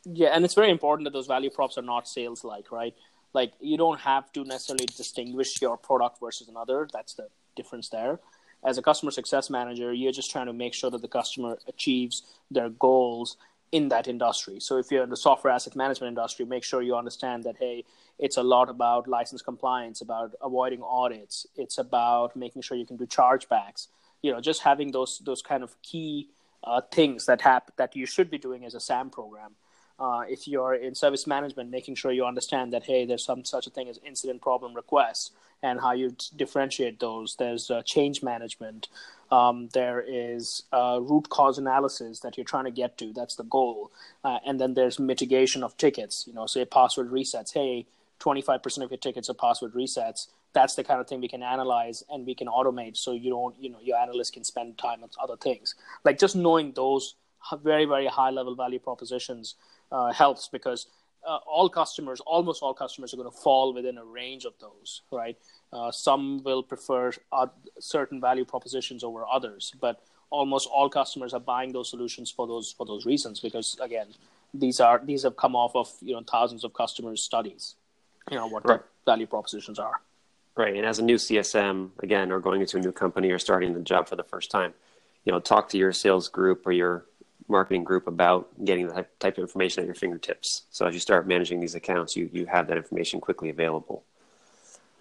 yeah, 0.04 0.28
and 0.28 0.44
it's 0.44 0.54
very 0.54 0.70
important 0.70 1.04
that 1.04 1.12
those 1.12 1.26
value 1.26 1.50
props 1.50 1.78
are 1.78 1.82
not 1.82 2.08
sales 2.08 2.44
like, 2.44 2.72
right? 2.72 2.94
Like 3.34 3.52
you 3.60 3.76
don't 3.76 4.00
have 4.00 4.32
to 4.32 4.44
necessarily 4.44 4.86
distinguish 4.86 5.60
your 5.60 5.76
product 5.76 6.18
versus 6.20 6.48
another. 6.48 6.88
That's 6.92 7.14
the 7.14 7.28
difference 7.54 7.88
there. 7.88 8.20
As 8.64 8.78
a 8.78 8.82
customer 8.82 9.12
success 9.12 9.50
manager, 9.50 9.92
you're 9.92 10.12
just 10.12 10.30
trying 10.30 10.46
to 10.46 10.52
make 10.52 10.74
sure 10.74 10.90
that 10.90 11.02
the 11.02 11.08
customer 11.08 11.58
achieves 11.68 12.22
their 12.50 12.70
goals 12.70 13.36
in 13.72 13.88
that 13.88 14.08
industry. 14.08 14.60
So 14.60 14.78
if 14.78 14.90
you're 14.90 15.04
in 15.04 15.10
the 15.10 15.16
software 15.16 15.52
asset 15.52 15.76
management 15.76 16.16
industry, 16.16 16.44
make 16.44 16.64
sure 16.64 16.82
you 16.82 16.96
understand 16.96 17.44
that 17.44 17.56
hey, 17.58 17.84
it's 18.18 18.36
a 18.36 18.42
lot 18.42 18.68
about 18.68 19.06
license 19.06 19.42
compliance, 19.42 20.00
about 20.00 20.34
avoiding 20.42 20.82
audits. 20.82 21.46
It's 21.56 21.78
about 21.78 22.34
making 22.34 22.62
sure 22.62 22.76
you 22.76 22.86
can 22.86 22.96
do 22.96 23.06
chargebacks. 23.06 23.88
You 24.22 24.32
know, 24.32 24.40
just 24.40 24.62
having 24.62 24.90
those 24.92 25.20
those 25.24 25.42
kind 25.42 25.62
of 25.62 25.80
key 25.82 26.28
uh, 26.64 26.80
things 26.90 27.26
that 27.26 27.40
hap- 27.40 27.76
that 27.76 27.94
you 27.94 28.06
should 28.06 28.30
be 28.30 28.38
doing 28.38 28.64
as 28.64 28.74
a 28.74 28.80
SAM 28.80 29.10
program. 29.10 29.52
Uh, 29.98 30.22
if 30.28 30.46
you're 30.46 30.74
in 30.74 30.94
service 30.94 31.26
management, 31.26 31.70
making 31.70 31.96
sure 31.96 32.12
you 32.12 32.24
understand 32.24 32.72
that 32.72 32.84
hey, 32.84 33.04
there's 33.04 33.24
some 33.24 33.44
such 33.44 33.66
a 33.66 33.70
thing 33.70 33.88
as 33.88 33.98
incident 34.04 34.40
problem 34.40 34.74
requests 34.74 35.32
and 35.62 35.80
how 35.80 35.92
you 35.92 36.16
differentiate 36.36 37.00
those. 37.00 37.36
There's 37.36 37.70
uh, 37.70 37.82
change 37.82 38.22
management. 38.22 38.88
Um, 39.30 39.68
there 39.74 40.04
is 40.06 40.62
uh, 40.72 41.00
root 41.02 41.28
cause 41.28 41.58
analysis 41.58 42.20
that 42.20 42.36
you're 42.36 42.44
trying 42.44 42.64
to 42.64 42.70
get 42.70 42.96
to. 42.98 43.12
That's 43.12 43.36
the 43.36 43.44
goal. 43.44 43.92
Uh, 44.24 44.38
and 44.46 44.58
then 44.58 44.74
there's 44.74 44.98
mitigation 44.98 45.62
of 45.62 45.76
tickets. 45.76 46.24
You 46.26 46.34
know, 46.34 46.46
say 46.46 46.64
password 46.64 47.10
resets. 47.10 47.52
Hey, 47.52 47.86
25% 48.20 48.82
of 48.82 48.90
your 48.90 48.98
tickets 48.98 49.28
are 49.28 49.34
password 49.34 49.74
resets. 49.74 50.28
That's 50.54 50.74
the 50.74 50.84
kind 50.84 51.00
of 51.00 51.06
thing 51.06 51.20
we 51.20 51.28
can 51.28 51.42
analyze 51.42 52.02
and 52.10 52.26
we 52.26 52.34
can 52.34 52.48
automate 52.48 52.96
so 52.96 53.12
you 53.12 53.30
don't, 53.30 53.54
you 53.60 53.70
know, 53.70 53.78
your 53.82 53.98
analyst 53.98 54.32
can 54.32 54.44
spend 54.44 54.78
time 54.78 55.02
on 55.02 55.10
other 55.22 55.36
things. 55.36 55.74
Like 56.04 56.18
just 56.18 56.34
knowing 56.34 56.72
those 56.72 57.14
very, 57.62 57.84
very 57.84 58.06
high 58.06 58.30
level 58.30 58.54
value 58.54 58.78
propositions 58.78 59.54
uh, 59.92 60.12
helps 60.12 60.48
because 60.48 60.86
uh, 61.28 61.40
all 61.46 61.68
customers, 61.68 62.20
almost 62.20 62.62
all 62.62 62.72
customers, 62.72 63.12
are 63.12 63.18
going 63.18 63.30
to 63.30 63.36
fall 63.36 63.74
within 63.74 63.98
a 63.98 64.04
range 64.04 64.46
of 64.46 64.54
those, 64.58 65.02
right? 65.12 65.36
Uh, 65.72 65.90
some 65.90 66.42
will 66.42 66.62
prefer 66.62 67.12
uh, 67.32 67.46
certain 67.78 68.20
value 68.20 68.44
propositions 68.44 69.04
over 69.04 69.24
others, 69.30 69.74
but 69.78 70.02
almost 70.30 70.66
all 70.72 70.88
customers 70.88 71.34
are 71.34 71.40
buying 71.40 71.72
those 71.72 71.90
solutions 71.90 72.30
for 72.30 72.46
those 72.46 72.72
for 72.72 72.84
those 72.86 73.06
reasons 73.06 73.40
because 73.40 73.78
again, 73.80 74.08
these 74.54 74.80
are 74.80 75.00
these 75.04 75.22
have 75.22 75.36
come 75.36 75.54
off 75.54 75.76
of 75.76 75.92
you 76.00 76.14
know 76.14 76.22
thousands 76.22 76.64
of 76.64 76.72
customers' 76.72 77.22
studies, 77.22 77.74
you 78.30 78.36
know 78.36 78.46
what 78.46 78.66
right. 78.66 78.80
the 78.80 79.12
value 79.12 79.26
propositions 79.26 79.78
are. 79.78 80.00
Right, 80.56 80.74
and 80.74 80.86
as 80.86 80.98
a 80.98 81.04
new 81.04 81.16
CSM, 81.16 81.90
again, 82.00 82.32
or 82.32 82.40
going 82.40 82.62
into 82.62 82.78
a 82.78 82.80
new 82.80 82.90
company 82.90 83.30
or 83.30 83.38
starting 83.38 83.74
the 83.74 83.80
job 83.80 84.08
for 84.08 84.16
the 84.16 84.24
first 84.24 84.50
time, 84.50 84.74
you 85.24 85.30
know, 85.30 85.38
talk 85.38 85.68
to 85.68 85.78
your 85.78 85.92
sales 85.92 86.28
group 86.28 86.66
or 86.66 86.72
your 86.72 87.04
marketing 87.48 87.84
group 87.84 88.06
about 88.06 88.48
getting 88.64 88.88
that 88.88 89.18
type 89.20 89.38
of 89.38 89.42
information 89.42 89.82
at 89.82 89.86
your 89.86 89.94
fingertips. 89.94 90.64
So 90.70 90.86
as 90.86 90.94
you 90.94 91.00
start 91.00 91.26
managing 91.26 91.60
these 91.60 91.74
accounts, 91.74 92.16
you 92.16 92.28
you 92.32 92.46
have 92.46 92.68
that 92.68 92.76
information 92.76 93.20
quickly 93.20 93.50
available. 93.50 94.04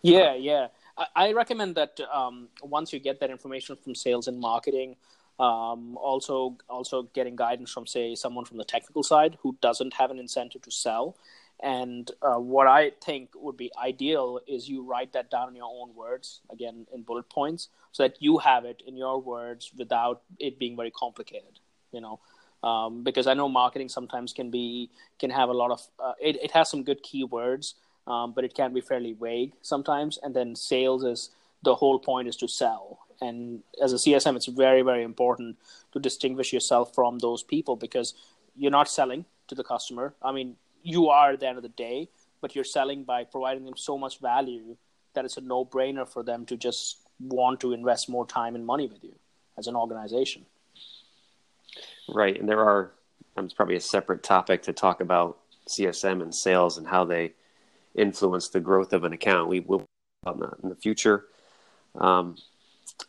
Yeah, 0.02 0.36
yeah. 0.36 0.68
I, 0.98 1.06
I 1.16 1.34
recommend 1.34 1.76
that 1.76 2.00
um, 2.12 2.48
once 2.62 2.94
you 2.94 3.00
get 3.00 3.20
that 3.20 3.30
information 3.30 3.76
from 3.76 3.96
sales 3.96 4.28
and 4.28 4.40
marketing, 4.40 4.96
um, 5.40 5.98
also 5.98 6.58
also 6.70 7.04
getting 7.14 7.36
guidance 7.36 7.72
from 7.72 7.86
say 7.86 8.16
someone 8.16 8.46
from 8.46 8.58
the 8.58 8.66
technical 8.66 9.04
side 9.04 9.38
who 9.42 9.58
doesn't 9.62 9.94
have 9.94 10.12
an 10.12 10.20
incentive 10.20 10.62
to 10.64 10.72
sell. 10.72 11.16
And 11.60 12.10
uh, 12.22 12.36
what 12.36 12.68
I 12.68 12.92
think 13.04 13.32
would 13.36 13.58
be 13.58 13.72
ideal 13.84 14.40
is 14.48 14.70
you 14.70 14.84
write 14.84 15.14
that 15.14 15.32
down 15.32 15.50
in 15.50 15.56
your 15.56 15.66
own 15.66 15.96
words, 15.96 16.42
again 16.52 16.86
in 16.94 17.02
bullet 17.02 17.30
points, 17.30 17.70
so 17.92 18.04
that 18.04 18.22
you 18.22 18.38
have 18.38 18.64
it 18.66 18.84
in 18.86 18.96
your 18.96 19.20
words 19.20 19.72
without 19.76 20.22
it 20.40 20.60
being 20.60 20.76
very 20.76 20.92
complicated. 20.92 21.60
You 21.92 22.02
know, 22.02 22.20
um, 22.64 23.04
because 23.04 23.28
I 23.28 23.34
know 23.34 23.48
marketing 23.48 23.90
sometimes 23.90 24.34
can 24.34 24.50
be 24.50 24.90
can 25.20 25.30
have 25.30 25.50
a 25.50 25.54
lot 25.54 25.72
of 25.72 25.82
uh, 26.00 26.14
it, 26.20 26.38
it 26.42 26.52
has 26.52 26.70
some 26.70 26.84
good 26.84 27.04
keywords, 27.04 27.74
um, 28.08 28.34
but 28.34 28.44
it 28.44 28.54
can 28.54 28.74
be 28.74 28.82
fairly 28.82 29.14
vague 29.14 29.54
sometimes. 29.62 30.20
And 30.22 30.36
then 30.36 30.56
sales 30.56 31.04
is 31.04 31.30
the 31.64 31.76
whole 31.76 32.00
point 32.00 32.28
is 32.28 32.36
to 32.38 32.48
sell. 32.48 33.00
And 33.22 33.64
as 33.82 33.94
a 33.94 33.98
CSM, 33.98 34.36
it's 34.36 34.48
very 34.48 34.82
very 34.82 35.04
important 35.04 35.58
to 35.94 36.00
distinguish 36.00 36.54
yourself 36.54 36.94
from 36.94 37.20
those 37.20 37.44
people 37.44 37.76
because 37.76 38.14
you're 38.56 38.72
not 38.72 38.90
selling 38.90 39.26
to 39.48 39.56
the 39.56 39.64
customer. 39.64 40.14
I 40.22 40.32
mean, 40.32 40.56
you 40.84 41.10
are 41.10 41.32
at 41.32 41.40
the 41.40 41.48
end 41.48 41.58
of 41.58 41.64
the 41.64 41.70
day, 41.70 42.10
but 42.42 42.56
you're 42.56 42.64
selling 42.64 43.04
by 43.04 43.24
providing 43.24 43.66
them 43.66 43.78
so 43.78 43.98
much 43.98 44.20
value 44.20 44.78
that 45.14 45.26
it's 45.26 45.38
a 45.38 45.42
no 45.42 45.66
brainer 45.66 46.08
for 46.08 46.24
them 46.24 46.46
to 46.46 46.58
just 46.58 46.98
want 47.20 47.60
to 47.60 47.74
invest 47.74 48.10
more 48.10 48.26
time 48.26 48.56
and 48.56 48.66
money 48.66 48.88
with 48.88 49.04
you 49.04 49.16
as 49.58 49.68
an 49.68 49.76
organization. 49.76 50.46
Right, 52.08 52.40
and 52.40 52.48
there 52.48 52.62
are. 52.62 52.92
Um, 53.36 53.46
it's 53.46 53.54
probably 53.54 53.76
a 53.76 53.82
separate 53.82 54.24
topic 54.24 54.64
to 54.64 54.74
talk 54.74 55.00
about 55.00 55.38
CSM 55.70 56.24
and 56.24 56.34
sales 56.34 56.80
and 56.80 56.88
how 56.88 57.06
they 57.06 57.34
influence 57.94 58.50
the 58.50 58.60
growth 58.60 58.94
of 58.94 59.04
an 59.04 59.14
account. 59.14 59.50
We 59.50 59.60
will 59.60 59.86
in 60.26 60.40
the, 60.40 60.52
in 60.64 60.70
the 60.70 60.76
future. 60.76 61.26
Um, 61.96 62.38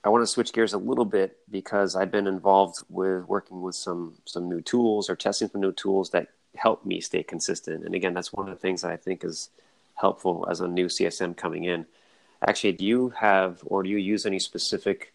I 0.04 0.10
want 0.10 0.22
to 0.22 0.26
switch 0.26 0.52
gears 0.52 0.74
a 0.74 0.78
little 0.78 1.04
bit 1.04 1.38
because 1.50 1.96
I've 1.96 2.10
been 2.10 2.26
involved 2.26 2.82
with 2.88 3.26
working 3.26 3.62
with 3.62 3.74
some 3.74 4.14
some 4.24 4.48
new 4.48 4.60
tools 4.60 5.08
or 5.08 5.16
testing 5.16 5.48
some 5.48 5.60
new 5.60 5.72
tools 5.72 6.10
that 6.10 6.28
help 6.56 6.84
me 6.84 7.00
stay 7.00 7.22
consistent. 7.22 7.84
And 7.84 7.94
again, 7.94 8.14
that's 8.14 8.32
one 8.32 8.48
of 8.48 8.54
the 8.54 8.60
things 8.60 8.82
that 8.82 8.90
I 8.90 8.96
think 8.96 9.24
is 9.24 9.50
helpful 9.94 10.46
as 10.50 10.60
a 10.60 10.68
new 10.68 10.86
CSM 10.86 11.36
coming 11.36 11.64
in. 11.64 11.86
Akshay, 12.46 12.72
do 12.72 12.84
you 12.84 13.10
have 13.10 13.62
or 13.66 13.82
do 13.82 13.88
you 13.88 13.96
use 13.96 14.26
any 14.26 14.38
specific, 14.38 15.12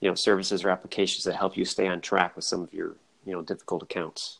you 0.00 0.08
know, 0.08 0.14
services 0.14 0.64
or 0.64 0.70
applications 0.70 1.24
that 1.24 1.36
help 1.36 1.56
you 1.56 1.64
stay 1.64 1.86
on 1.86 2.00
track 2.00 2.36
with 2.36 2.44
some 2.44 2.62
of 2.62 2.72
your, 2.72 2.96
you 3.24 3.32
know, 3.32 3.42
difficult 3.42 3.82
accounts? 3.82 4.38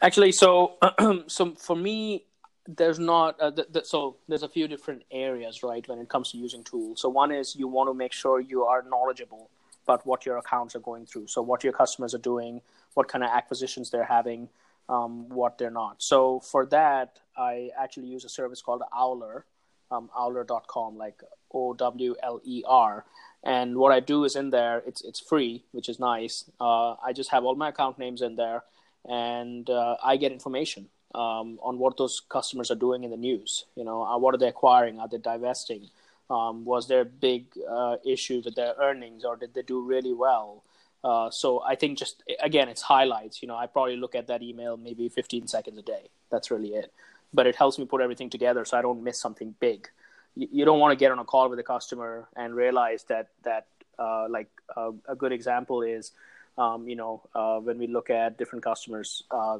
Actually, 0.00 0.32
so 0.32 0.74
so 1.26 1.54
for 1.54 1.76
me, 1.76 2.24
there's 2.66 2.98
not 2.98 3.40
uh, 3.40 3.50
th- 3.50 3.72
th- 3.72 3.84
so 3.84 4.16
there's 4.28 4.42
a 4.42 4.48
few 4.48 4.68
different 4.68 5.02
areas, 5.10 5.62
right, 5.62 5.86
when 5.88 5.98
it 5.98 6.08
comes 6.08 6.30
to 6.32 6.38
using 6.38 6.62
tools. 6.62 7.00
So 7.00 7.08
one 7.08 7.32
is 7.32 7.56
you 7.56 7.68
want 7.68 7.88
to 7.88 7.94
make 7.94 8.12
sure 8.12 8.40
you 8.40 8.64
are 8.64 8.82
knowledgeable 8.82 9.50
about 9.84 10.06
what 10.06 10.24
your 10.24 10.36
accounts 10.38 10.76
are 10.76 10.80
going 10.80 11.06
through. 11.06 11.26
So 11.26 11.42
what 11.42 11.64
your 11.64 11.72
customers 11.72 12.14
are 12.14 12.18
doing, 12.18 12.60
what 12.94 13.08
kind 13.08 13.24
of 13.24 13.30
acquisitions 13.30 13.90
they're 13.90 14.04
having, 14.04 14.48
um, 14.88 15.28
what 15.28 15.58
they're 15.58 15.70
not. 15.70 16.02
So 16.02 16.40
for 16.40 16.66
that, 16.66 17.18
I 17.36 17.70
actually 17.78 18.06
use 18.06 18.24
a 18.24 18.28
service 18.28 18.62
called 18.62 18.82
Owler, 18.92 19.44
um, 19.90 20.10
owler.com, 20.16 20.96
like 20.96 21.20
O 21.52 21.74
W 21.74 22.14
L 22.22 22.40
E 22.44 22.62
R. 22.66 23.04
And 23.44 23.76
what 23.76 23.92
I 23.92 24.00
do 24.00 24.24
is 24.24 24.36
in 24.36 24.50
there, 24.50 24.82
it's 24.86 25.02
it's 25.02 25.20
free, 25.20 25.64
which 25.72 25.88
is 25.88 25.98
nice. 25.98 26.44
Uh, 26.60 26.94
I 27.04 27.12
just 27.12 27.30
have 27.30 27.44
all 27.44 27.56
my 27.56 27.70
account 27.70 27.98
names 27.98 28.22
in 28.22 28.36
there, 28.36 28.62
and 29.08 29.68
uh, 29.68 29.96
I 30.02 30.16
get 30.16 30.30
information 30.30 30.88
um, 31.14 31.58
on 31.62 31.78
what 31.78 31.96
those 31.96 32.20
customers 32.20 32.70
are 32.70 32.76
doing 32.76 33.02
in 33.02 33.10
the 33.10 33.16
news. 33.16 33.64
You 33.74 33.84
know, 33.84 34.02
uh, 34.02 34.16
what 34.18 34.34
are 34.34 34.38
they 34.38 34.48
acquiring? 34.48 35.00
Are 35.00 35.08
they 35.08 35.18
divesting? 35.18 35.88
Um, 36.30 36.64
was 36.64 36.86
there 36.86 37.00
a 37.00 37.04
big 37.04 37.46
uh, 37.68 37.96
issue 38.04 38.42
with 38.44 38.54
their 38.54 38.74
earnings, 38.80 39.24
or 39.24 39.36
did 39.36 39.54
they 39.54 39.62
do 39.62 39.80
really 39.82 40.14
well? 40.14 40.62
Uh, 41.04 41.30
so 41.30 41.62
I 41.62 41.74
think 41.74 41.98
just 41.98 42.22
again, 42.40 42.68
it's 42.68 42.82
highlights. 42.82 43.42
You 43.42 43.48
know, 43.48 43.56
I 43.56 43.66
probably 43.66 43.96
look 43.96 44.14
at 44.14 44.28
that 44.28 44.42
email 44.42 44.76
maybe 44.76 45.08
15 45.08 45.48
seconds 45.48 45.78
a 45.78 45.82
day. 45.82 46.10
That's 46.30 46.50
really 46.50 46.70
it. 46.70 46.92
But 47.34 47.46
it 47.46 47.56
helps 47.56 47.78
me 47.78 47.86
put 47.86 48.00
everything 48.00 48.30
together 48.30 48.64
so 48.64 48.76
I 48.78 48.82
don't 48.82 49.02
miss 49.02 49.18
something 49.18 49.54
big. 49.58 49.88
You, 50.34 50.48
you 50.52 50.64
don't 50.64 50.78
want 50.78 50.92
to 50.92 50.96
get 50.96 51.12
on 51.12 51.18
a 51.18 51.24
call 51.24 51.48
with 51.48 51.58
a 51.58 51.62
customer 51.62 52.28
and 52.36 52.54
realize 52.54 53.04
that 53.04 53.28
that 53.42 53.66
uh, 53.98 54.26
like 54.28 54.48
uh, 54.76 54.92
a 55.08 55.14
good 55.14 55.32
example 55.32 55.82
is, 55.82 56.12
um, 56.58 56.88
you 56.88 56.96
know, 56.96 57.22
uh, 57.34 57.58
when 57.58 57.78
we 57.78 57.86
look 57.86 58.10
at 58.10 58.38
different 58.38 58.64
customers, 58.64 59.22
uh, 59.30 59.58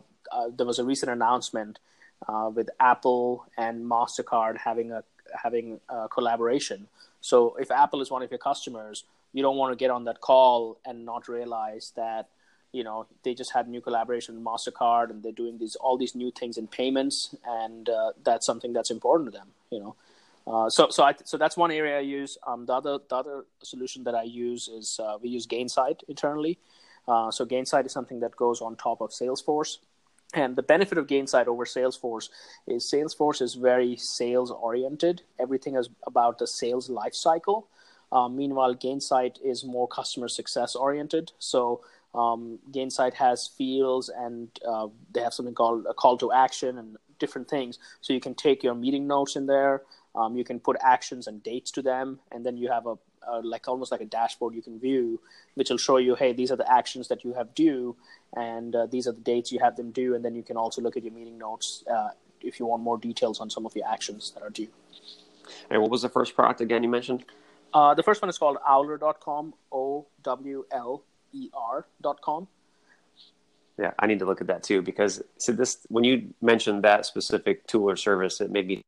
there 0.56 0.66
was 0.66 0.78
a 0.78 0.84
recent 0.84 1.10
announcement 1.10 1.78
with 2.54 2.70
Apple 2.80 3.44
and 3.56 3.84
Mastercard 3.84 4.56
having 4.58 4.92
a 4.92 5.02
having 5.42 5.80
a 5.88 6.08
collaboration. 6.08 6.88
So 7.20 7.56
if 7.56 7.70
Apple 7.70 8.00
is 8.00 8.10
one 8.10 8.22
of 8.22 8.30
your 8.30 8.38
customers, 8.38 9.04
you 9.32 9.42
don't 9.42 9.56
want 9.56 9.72
to 9.72 9.76
get 9.76 9.90
on 9.90 10.04
that 10.04 10.20
call 10.20 10.78
and 10.84 11.04
not 11.04 11.28
realize 11.28 11.92
that 11.96 12.28
you 12.72 12.84
know 12.84 13.06
they 13.22 13.34
just 13.34 13.52
had 13.52 13.68
new 13.68 13.80
collaboration 13.80 14.34
with 14.34 14.44
mastercard 14.44 15.10
and 15.10 15.22
they're 15.22 15.32
doing 15.32 15.58
these 15.58 15.76
all 15.76 15.96
these 15.96 16.14
new 16.14 16.30
things 16.30 16.56
in 16.56 16.66
payments 16.66 17.34
and 17.46 17.88
uh, 17.88 18.12
that's 18.24 18.46
something 18.46 18.72
that's 18.72 18.90
important 18.90 19.30
to 19.30 19.38
them 19.38 19.48
you 19.70 19.78
know 19.78 19.94
uh, 20.46 20.68
so 20.68 20.88
so 20.90 21.04
I 21.04 21.14
so 21.24 21.36
that's 21.36 21.56
one 21.56 21.70
area 21.70 21.98
I 21.98 22.00
use. 22.00 22.38
Um, 22.46 22.66
the 22.66 22.74
other 22.74 22.98
the 23.08 23.16
other 23.16 23.44
solution 23.62 24.04
that 24.04 24.14
I 24.14 24.24
use 24.24 24.68
is 24.68 24.98
uh, 25.02 25.18
we 25.22 25.28
use 25.28 25.46
Gainsight 25.46 26.00
internally. 26.08 26.58
Uh, 27.06 27.30
so 27.30 27.44
Gainsight 27.44 27.86
is 27.86 27.92
something 27.92 28.20
that 28.20 28.36
goes 28.36 28.60
on 28.60 28.76
top 28.76 29.00
of 29.00 29.10
Salesforce, 29.10 29.78
and 30.34 30.56
the 30.56 30.62
benefit 30.62 30.98
of 30.98 31.06
Gainsight 31.06 31.46
over 31.46 31.64
Salesforce 31.64 32.28
is 32.66 32.84
Salesforce 32.84 33.42
is 33.42 33.54
very 33.54 33.96
sales 33.96 34.50
oriented. 34.50 35.22
Everything 35.38 35.76
is 35.76 35.88
about 36.06 36.38
the 36.38 36.46
sales 36.46 36.88
life 36.88 37.14
cycle. 37.14 37.68
Um, 38.10 38.36
meanwhile, 38.36 38.74
Gainsight 38.74 39.38
is 39.42 39.64
more 39.64 39.88
customer 39.88 40.28
success 40.28 40.74
oriented. 40.74 41.32
So 41.38 41.80
um, 42.14 42.58
Gainsight 42.70 43.14
has 43.14 43.46
fields 43.46 44.10
and 44.10 44.48
uh, 44.68 44.88
they 45.12 45.22
have 45.22 45.32
something 45.32 45.54
called 45.54 45.86
a 45.88 45.94
call 45.94 46.18
to 46.18 46.30
action 46.30 46.78
and 46.78 46.96
different 47.18 47.48
things. 47.48 47.78
So 48.02 48.12
you 48.12 48.20
can 48.20 48.34
take 48.34 48.62
your 48.62 48.74
meeting 48.74 49.06
notes 49.06 49.36
in 49.36 49.46
there. 49.46 49.82
Um, 50.14 50.36
you 50.36 50.44
can 50.44 50.60
put 50.60 50.76
actions 50.82 51.26
and 51.26 51.42
dates 51.42 51.70
to 51.72 51.82
them, 51.82 52.20
and 52.30 52.44
then 52.44 52.56
you 52.56 52.68
have 52.68 52.86
a, 52.86 52.96
a, 53.26 53.40
like 53.40 53.66
almost 53.66 53.90
like 53.90 54.02
a 54.02 54.06
dashboard 54.06 54.54
you 54.54 54.62
can 54.62 54.78
view, 54.78 55.20
which 55.54 55.70
will 55.70 55.78
show 55.78 55.96
you, 55.96 56.14
hey, 56.14 56.32
these 56.32 56.50
are 56.50 56.56
the 56.56 56.70
actions 56.70 57.08
that 57.08 57.24
you 57.24 57.32
have 57.32 57.54
due, 57.54 57.96
and 58.36 58.76
uh, 58.76 58.86
these 58.86 59.06
are 59.06 59.12
the 59.12 59.20
dates 59.20 59.50
you 59.50 59.58
have 59.58 59.76
them 59.76 59.90
due, 59.90 60.14
and 60.14 60.24
then 60.24 60.34
you 60.34 60.42
can 60.42 60.56
also 60.56 60.82
look 60.82 60.96
at 60.96 61.02
your 61.02 61.12
meeting 61.12 61.38
notes 61.38 61.82
uh, 61.90 62.10
if 62.42 62.60
you 62.60 62.66
want 62.66 62.82
more 62.82 62.98
details 62.98 63.40
on 63.40 63.48
some 63.48 63.64
of 63.64 63.74
your 63.74 63.88
actions 63.88 64.32
that 64.34 64.42
are 64.42 64.50
due. 64.50 64.68
And 65.70 65.80
what 65.80 65.90
was 65.90 66.02
the 66.02 66.08
first 66.08 66.34
product 66.34 66.60
again 66.60 66.82
you 66.82 66.88
mentioned? 66.88 67.24
Uh, 67.72 67.94
the 67.94 68.02
first 68.02 68.20
one 68.20 68.28
is 68.28 68.36
called 68.36 68.58
owler.com, 68.66 69.54
O 69.70 70.06
W 70.22 70.64
L 70.70 71.04
E 71.32 71.48
R.com. 71.54 72.48
Yeah, 73.78 73.92
I 73.98 74.06
need 74.06 74.18
to 74.18 74.26
look 74.26 74.40
at 74.40 74.46
that 74.48 74.62
too 74.62 74.82
because 74.82 75.22
so 75.38 75.52
this 75.52 75.78
when 75.88 76.04
you 76.04 76.34
mentioned 76.42 76.84
that 76.84 77.06
specific 77.06 77.66
tool 77.66 77.88
or 77.88 77.96
service, 77.96 78.40
it 78.40 78.50
made 78.50 78.66
me 78.66 78.82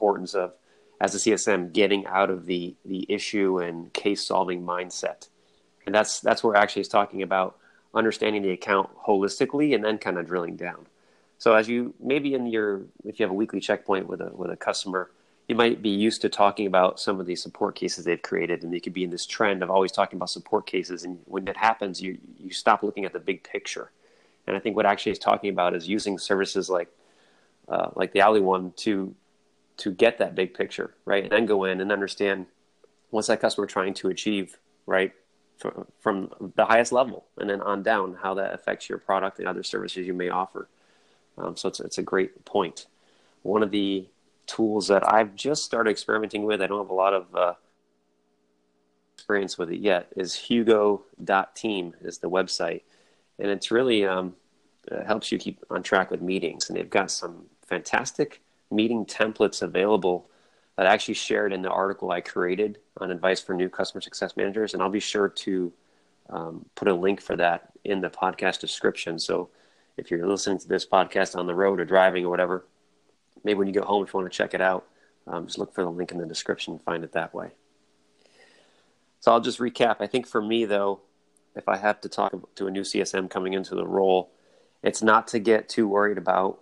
importance 0.00 0.34
of 0.34 0.54
as 1.00 1.14
a 1.14 1.18
CSM 1.18 1.72
getting 1.72 2.06
out 2.06 2.30
of 2.30 2.46
the 2.46 2.74
the 2.84 3.04
issue 3.08 3.58
and 3.58 3.92
case 3.92 4.26
solving 4.26 4.62
mindset, 4.62 5.28
and 5.84 5.94
that's 5.94 6.20
that's 6.20 6.42
where 6.42 6.56
Akshay 6.56 6.80
is 6.80 6.88
talking 6.88 7.22
about 7.22 7.58
understanding 7.92 8.42
the 8.42 8.50
account 8.50 8.88
holistically 9.06 9.74
and 9.74 9.84
then 9.84 9.98
kind 9.98 10.18
of 10.18 10.26
drilling 10.26 10.56
down. 10.56 10.86
So 11.38 11.54
as 11.54 11.68
you 11.68 11.94
maybe 12.00 12.34
in 12.34 12.46
your 12.46 12.82
if 13.04 13.18
you 13.18 13.24
have 13.24 13.30
a 13.30 13.34
weekly 13.34 13.60
checkpoint 13.60 14.06
with 14.06 14.20
a 14.20 14.30
with 14.32 14.50
a 14.50 14.56
customer, 14.56 15.10
you 15.48 15.54
might 15.54 15.82
be 15.82 15.90
used 15.90 16.22
to 16.22 16.30
talking 16.30 16.66
about 16.66 16.98
some 16.98 17.20
of 17.20 17.26
these 17.26 17.42
support 17.42 17.74
cases 17.74 18.04
they've 18.04 18.22
created, 18.22 18.62
and 18.62 18.72
they 18.72 18.80
could 18.80 18.94
be 18.94 19.04
in 19.04 19.10
this 19.10 19.26
trend 19.26 19.62
of 19.62 19.70
always 19.70 19.92
talking 19.92 20.16
about 20.16 20.30
support 20.30 20.66
cases. 20.66 21.04
And 21.04 21.18
when 21.26 21.44
that 21.46 21.56
happens, 21.56 22.00
you 22.00 22.18
you 22.38 22.52
stop 22.52 22.82
looking 22.82 23.04
at 23.04 23.12
the 23.12 23.20
big 23.20 23.42
picture. 23.42 23.90
And 24.46 24.56
I 24.56 24.60
think 24.60 24.76
what 24.76 24.86
Akshay 24.86 25.10
is 25.10 25.18
talking 25.18 25.50
about 25.50 25.74
is 25.74 25.86
using 25.88 26.18
services 26.18 26.70
like 26.70 26.88
uh, 27.68 27.90
like 27.94 28.12
the 28.12 28.22
Owler 28.22 28.42
one 28.42 28.72
to 28.78 29.14
to 29.80 29.90
get 29.90 30.18
that 30.18 30.34
big 30.34 30.54
picture, 30.54 30.94
right, 31.04 31.24
and 31.24 31.32
then 31.32 31.46
go 31.46 31.64
in 31.64 31.80
and 31.80 31.92
understand 31.92 32.46
what's 33.10 33.28
that 33.28 33.40
customer 33.40 33.66
trying 33.66 33.94
to 33.94 34.08
achieve, 34.08 34.58
right, 34.86 35.12
from 35.98 36.30
the 36.56 36.64
highest 36.64 36.92
level, 36.92 37.26
and 37.36 37.50
then 37.50 37.60
on 37.60 37.82
down, 37.82 38.16
how 38.22 38.34
that 38.34 38.54
affects 38.54 38.88
your 38.88 38.98
product 38.98 39.38
and 39.38 39.46
other 39.46 39.62
services 39.62 40.06
you 40.06 40.14
may 40.14 40.30
offer. 40.30 40.68
Um, 41.36 41.56
so 41.56 41.68
it's 41.68 41.80
it's 41.80 41.98
a 41.98 42.02
great 42.02 42.44
point. 42.44 42.86
One 43.42 43.62
of 43.62 43.70
the 43.70 44.08
tools 44.50 44.88
that 44.88 45.10
I've 45.10 45.34
just 45.36 45.64
started 45.64 45.90
experimenting 45.90 46.44
with. 46.44 46.60
I 46.60 46.66
don't 46.66 46.80
have 46.80 46.90
a 46.90 46.94
lot 46.94 47.14
of 47.14 47.34
uh, 47.34 47.54
experience 49.14 49.56
with 49.56 49.70
it 49.70 49.80
yet. 49.80 50.08
Is 50.16 50.34
Hugo.team 50.34 51.94
is 52.02 52.18
the 52.18 52.30
website, 52.30 52.82
and 53.38 53.50
it's 53.50 53.70
really 53.70 54.04
um, 54.04 54.34
it 54.90 55.06
helps 55.06 55.30
you 55.30 55.38
keep 55.38 55.64
on 55.70 55.82
track 55.82 56.10
with 56.10 56.20
meetings. 56.20 56.68
And 56.68 56.76
they've 56.76 56.90
got 56.90 57.10
some 57.10 57.46
fantastic 57.66 58.40
meeting 58.70 59.04
templates 59.04 59.62
available 59.62 60.28
that 60.76 60.86
I 60.86 60.94
actually 60.94 61.14
shared 61.14 61.52
in 61.52 61.62
the 61.62 61.70
article 61.70 62.10
I 62.10 62.20
created 62.20 62.78
on 62.98 63.10
advice 63.10 63.40
for 63.40 63.54
new 63.54 63.68
customer 63.68 64.00
success 64.00 64.36
managers. 64.36 64.72
And 64.72 64.82
I'll 64.82 64.88
be 64.88 65.00
sure 65.00 65.28
to 65.28 65.72
um, 66.30 66.64
put 66.74 66.88
a 66.88 66.94
link 66.94 67.20
for 67.20 67.36
that 67.36 67.70
in 67.84 68.00
the 68.00 68.10
podcast 68.10 68.60
description. 68.60 69.18
So 69.18 69.50
if 69.96 70.10
you're 70.10 70.26
listening 70.26 70.58
to 70.58 70.68
this 70.68 70.86
podcast 70.86 71.36
on 71.36 71.46
the 71.46 71.54
road 71.54 71.80
or 71.80 71.84
driving 71.84 72.24
or 72.24 72.30
whatever, 72.30 72.64
maybe 73.44 73.58
when 73.58 73.66
you 73.66 73.74
get 73.74 73.84
home, 73.84 74.02
if 74.04 74.12
you 74.12 74.20
want 74.20 74.32
to 74.32 74.36
check 74.36 74.54
it 74.54 74.60
out, 74.60 74.86
um, 75.26 75.46
just 75.46 75.58
look 75.58 75.74
for 75.74 75.84
the 75.84 75.90
link 75.90 76.12
in 76.12 76.18
the 76.18 76.26
description 76.26 76.74
and 76.74 76.82
find 76.82 77.04
it 77.04 77.12
that 77.12 77.34
way. 77.34 77.50
So 79.20 79.32
I'll 79.32 79.40
just 79.40 79.58
recap. 79.58 79.96
I 80.00 80.06
think 80.06 80.26
for 80.26 80.40
me, 80.40 80.64
though, 80.64 81.00
if 81.54 81.68
I 81.68 81.76
have 81.76 82.00
to 82.02 82.08
talk 82.08 82.54
to 82.54 82.66
a 82.66 82.70
new 82.70 82.82
CSM 82.82 83.28
coming 83.28 83.52
into 83.52 83.74
the 83.74 83.86
role, 83.86 84.30
it's 84.82 85.02
not 85.02 85.28
to 85.28 85.38
get 85.38 85.68
too 85.68 85.86
worried 85.86 86.16
about 86.16 86.60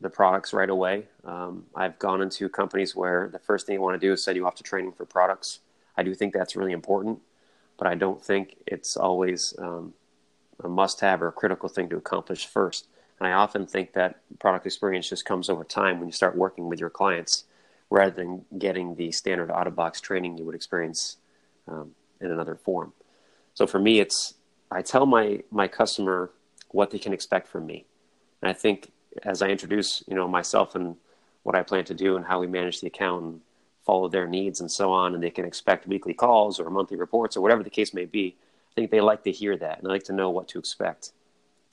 the 0.00 0.10
products 0.10 0.52
right 0.52 0.70
away. 0.70 1.06
Um, 1.24 1.64
I've 1.74 1.98
gone 1.98 2.22
into 2.22 2.48
companies 2.48 2.94
where 2.94 3.28
the 3.32 3.38
first 3.38 3.66
thing 3.66 3.74
you 3.74 3.80
want 3.80 4.00
to 4.00 4.06
do 4.06 4.12
is 4.12 4.22
send 4.22 4.36
you 4.36 4.46
off 4.46 4.54
to 4.56 4.62
training 4.62 4.92
for 4.92 5.04
products. 5.04 5.60
I 5.96 6.02
do 6.02 6.14
think 6.14 6.32
that's 6.32 6.54
really 6.54 6.72
important, 6.72 7.20
but 7.76 7.88
I 7.88 7.94
don't 7.94 8.22
think 8.22 8.56
it's 8.66 8.96
always 8.96 9.54
um, 9.58 9.94
a 10.62 10.68
must 10.68 11.00
have 11.00 11.22
or 11.22 11.28
a 11.28 11.32
critical 11.32 11.68
thing 11.68 11.88
to 11.88 11.96
accomplish 11.96 12.46
first. 12.46 12.86
And 13.18 13.26
I 13.26 13.32
often 13.32 13.66
think 13.66 13.92
that 13.94 14.20
product 14.38 14.66
experience 14.66 15.08
just 15.08 15.24
comes 15.24 15.50
over 15.50 15.64
time 15.64 15.98
when 15.98 16.08
you 16.08 16.12
start 16.12 16.36
working 16.36 16.68
with 16.68 16.78
your 16.78 16.90
clients 16.90 17.44
rather 17.90 18.12
than 18.12 18.44
getting 18.58 18.94
the 18.94 19.10
standard 19.10 19.50
out 19.50 19.66
of 19.66 19.74
box 19.74 20.00
training 20.00 20.36
you 20.38 20.44
would 20.44 20.54
experience 20.54 21.16
um, 21.66 21.92
in 22.20 22.30
another 22.30 22.54
form. 22.54 22.92
So 23.54 23.66
for 23.66 23.78
me, 23.78 23.98
it's 23.98 24.34
I 24.70 24.82
tell 24.82 25.06
my 25.06 25.42
my 25.50 25.66
customer 25.66 26.30
what 26.70 26.90
they 26.90 26.98
can 26.98 27.12
expect 27.12 27.48
from 27.48 27.66
me, 27.66 27.86
and 28.40 28.48
I 28.48 28.52
think 28.52 28.92
as 29.22 29.42
I 29.42 29.48
introduce 29.48 30.02
you 30.06 30.14
know 30.14 30.28
myself 30.28 30.74
and 30.74 30.96
what 31.42 31.54
I 31.54 31.62
plan 31.62 31.84
to 31.84 31.94
do 31.94 32.16
and 32.16 32.24
how 32.24 32.40
we 32.40 32.46
manage 32.46 32.80
the 32.80 32.88
account 32.88 33.24
and 33.24 33.40
follow 33.84 34.08
their 34.08 34.26
needs 34.26 34.60
and 34.60 34.70
so 34.70 34.92
on, 34.92 35.14
and 35.14 35.22
they 35.22 35.30
can 35.30 35.44
expect 35.44 35.86
weekly 35.86 36.12
calls 36.12 36.60
or 36.60 36.68
monthly 36.68 36.96
reports 36.96 37.36
or 37.36 37.40
whatever 37.40 37.62
the 37.62 37.70
case 37.70 37.94
may 37.94 38.04
be. 38.04 38.36
I 38.70 38.74
think 38.74 38.90
they 38.90 39.00
like 39.00 39.24
to 39.24 39.32
hear 39.32 39.56
that 39.56 39.78
and 39.78 39.86
they 39.86 39.90
like 39.90 40.04
to 40.04 40.12
know 40.12 40.30
what 40.30 40.48
to 40.48 40.58
expect. 40.58 41.12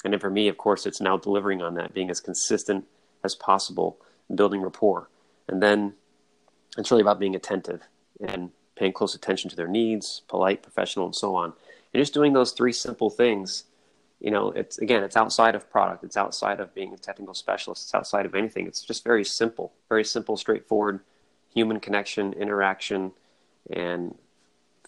And 0.03 0.13
then 0.13 0.19
for 0.19 0.29
me, 0.29 0.47
of 0.47 0.57
course, 0.57 0.85
it's 0.85 1.01
now 1.01 1.17
delivering 1.17 1.61
on 1.61 1.73
that, 1.75 1.93
being 1.93 2.09
as 2.09 2.21
consistent 2.21 2.85
as 3.23 3.35
possible, 3.35 3.97
building 4.33 4.61
rapport. 4.61 5.09
And 5.47 5.61
then 5.61 5.93
it's 6.77 6.91
really 6.91 7.01
about 7.01 7.19
being 7.19 7.35
attentive 7.35 7.81
and 8.25 8.51
paying 8.75 8.93
close 8.93 9.15
attention 9.15 9.49
to 9.49 9.55
their 9.55 9.67
needs, 9.67 10.21
polite, 10.27 10.61
professional, 10.61 11.05
and 11.05 11.15
so 11.15 11.35
on. 11.35 11.53
And 11.93 12.01
just 12.01 12.13
doing 12.13 12.33
those 12.33 12.51
three 12.51 12.73
simple 12.73 13.09
things, 13.09 13.65
you 14.19 14.31
know, 14.31 14.51
it's 14.51 14.77
again, 14.77 15.03
it's 15.03 15.17
outside 15.17 15.55
of 15.55 15.69
product, 15.69 16.03
it's 16.03 16.17
outside 16.17 16.59
of 16.59 16.73
being 16.73 16.93
a 16.93 16.97
technical 16.97 17.33
specialist, 17.33 17.83
it's 17.83 17.93
outside 17.93 18.25
of 18.25 18.35
anything. 18.35 18.67
It's 18.67 18.81
just 18.81 19.03
very 19.03 19.23
simple, 19.25 19.73
very 19.89 20.03
simple, 20.03 20.37
straightforward 20.37 21.01
human 21.53 21.79
connection, 21.79 22.33
interaction, 22.33 23.11
and 23.71 24.15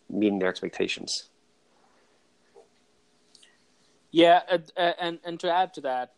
meeting 0.10 0.40
their 0.40 0.50
expectations. 0.50 1.30
Yeah, 4.12 4.42
uh, 4.50 4.60
uh, 4.76 4.94
and 5.00 5.20
and 5.26 5.40
to 5.42 5.52
add 5.52 5.74
to 5.76 5.82
that, 5.82 6.14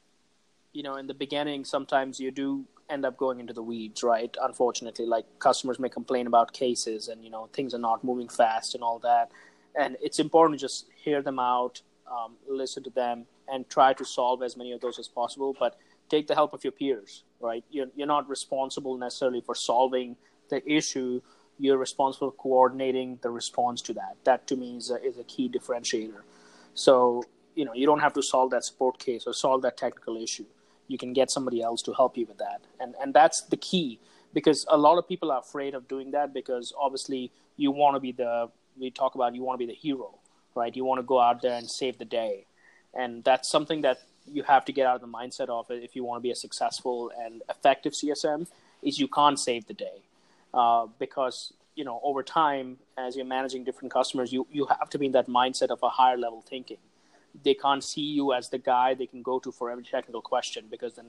you 0.74 0.84
know, 0.84 0.96
in 0.96 1.08
the 1.08 1.14
beginning, 1.14 1.66
sometimes 1.66 2.20
you 2.20 2.32
do 2.32 2.66
end 2.90 3.06
up 3.06 3.18
going 3.18 3.40
into 3.40 3.54
the 3.54 3.62
weeds, 3.62 4.04
right? 4.04 4.36
Unfortunately, 4.42 5.06
like 5.06 5.26
customers 5.40 5.80
may 5.80 5.90
complain 5.90 6.28
about 6.28 6.54
cases 6.54 7.08
and 7.08 7.24
you 7.24 7.30
know 7.30 7.50
things 7.54 7.74
are 7.74 7.80
not 7.80 8.04
moving 8.04 8.30
fast 8.30 8.76
and 8.76 8.84
all 8.84 9.00
that, 9.00 9.32
and 9.76 9.98
it's 10.02 10.20
important 10.20 10.60
to 10.60 10.64
just 10.64 10.88
hear 10.96 11.22
them 11.22 11.40
out, 11.40 11.82
um, 12.12 12.36
listen 12.48 12.84
to 12.84 12.90
them, 12.90 13.26
and 13.48 13.70
try 13.70 13.94
to 13.94 14.06
solve 14.06 14.44
as 14.44 14.58
many 14.58 14.72
of 14.72 14.82
those 14.82 15.00
as 15.00 15.08
possible. 15.08 15.56
But 15.60 15.78
take 16.10 16.28
the 16.28 16.36
help 16.36 16.54
of 16.54 16.64
your 16.64 16.72
peers, 16.72 17.24
right? 17.40 17.64
You're 17.70 17.88
you're 17.96 18.08
not 18.08 18.30
responsible 18.30 18.98
necessarily 18.98 19.42
for 19.42 19.56
solving 19.56 20.16
the 20.50 20.62
issue. 20.70 21.22
You're 21.58 21.78
responsible 21.78 22.32
for 22.32 22.38
coordinating 22.38 23.20
the 23.22 23.30
response 23.30 23.82
to 23.84 23.94
that. 23.94 24.16
That 24.24 24.48
to 24.48 24.56
me 24.56 24.78
is 24.78 24.92
a, 24.92 25.04
is 25.04 25.18
a 25.18 25.26
key 25.26 25.50
differentiator. 25.50 26.22
So 26.74 27.24
you 27.56 27.66
know 27.66 27.74
you 27.74 27.86
don't 27.86 28.00
have 28.00 28.14
to 28.14 28.22
solve 28.22 28.52
that 28.52 28.64
support 28.64 29.00
case 29.00 29.26
or 29.28 29.34
solve 29.34 29.62
that 29.64 29.78
technical 29.78 30.16
issue 30.18 30.46
you 30.88 30.98
can 30.98 31.14
get 31.14 31.30
somebody 31.30 31.62
else 31.62 31.82
to 31.82 31.94
help 31.94 32.18
you 32.18 32.26
with 32.26 32.38
that 32.38 32.62
and 32.80 32.96
and 33.02 33.14
that's 33.14 33.42
the 33.44 33.58
key 33.58 34.00
because 34.34 34.66
a 34.70 34.78
lot 34.78 34.98
of 34.98 35.08
people 35.08 35.32
are 35.32 35.40
afraid 35.40 35.74
of 35.74 35.88
doing 35.88 36.12
that 36.12 36.34
because 36.34 36.74
obviously 36.80 37.32
you 37.58 37.72
want 37.72 37.96
to 37.96 38.00
be 38.00 38.12
the 38.12 38.50
we 38.80 38.90
talk 38.90 39.16
about 39.16 39.36
you 39.36 39.44
want 39.44 39.60
to 39.60 39.66
be 39.66 39.72
the 39.72 39.78
hero 39.78 40.19
right? 40.56 40.76
You 40.76 40.86
want 40.86 41.00
to 41.00 41.04
go 41.04 41.20
out 41.20 41.42
there 41.42 41.58
and 41.58 41.70
save 41.70 41.98
the 41.98 42.06
day. 42.06 42.46
And 42.94 43.24
that's 43.24 43.50
something 43.50 43.82
that 43.82 44.00
you 44.32 44.44
have 44.44 44.66
to 44.66 44.72
get 44.72 44.86
out 44.86 44.96
of 44.96 45.02
the 45.02 45.08
mindset 45.08 45.50
of 45.50 45.66
if 45.70 45.96
you 45.96 46.04
want 46.04 46.20
to 46.20 46.24
be 46.24 46.32
a 46.32 46.36
successful 46.36 47.12
and 47.20 47.42
effective 47.50 47.94
csm 47.94 48.48
is 48.84 49.00
you 49.00 49.08
can't 49.08 49.40
save 49.40 49.66
the 49.68 49.74
day. 49.74 50.02
Uh, 50.54 50.88
because 50.98 51.54
you 51.76 51.84
know 51.84 52.00
over 52.04 52.24
time 52.24 52.78
as 52.98 53.16
you're 53.16 53.26
managing 53.26 53.64
different 53.64 53.94
customers 53.94 54.34
you 54.34 54.48
you 54.52 54.66
have 54.66 54.90
to 54.90 54.98
be 54.98 55.06
in 55.06 55.12
that 55.12 55.28
mindset 55.28 55.70
of 55.70 55.82
a 55.84 55.90
higher 55.90 56.18
level 56.18 56.42
thinking. 56.42 56.78
They 57.44 57.54
can't 57.54 57.84
see 57.84 58.02
you 58.02 58.34
as 58.34 58.50
the 58.50 58.58
guy 58.58 58.96
they 58.96 59.06
can 59.06 59.22
go 59.22 59.40
to 59.40 59.52
for 59.52 59.70
every 59.70 59.84
technical 59.84 60.22
question 60.22 60.66
because 60.70 60.96
then 60.96 61.06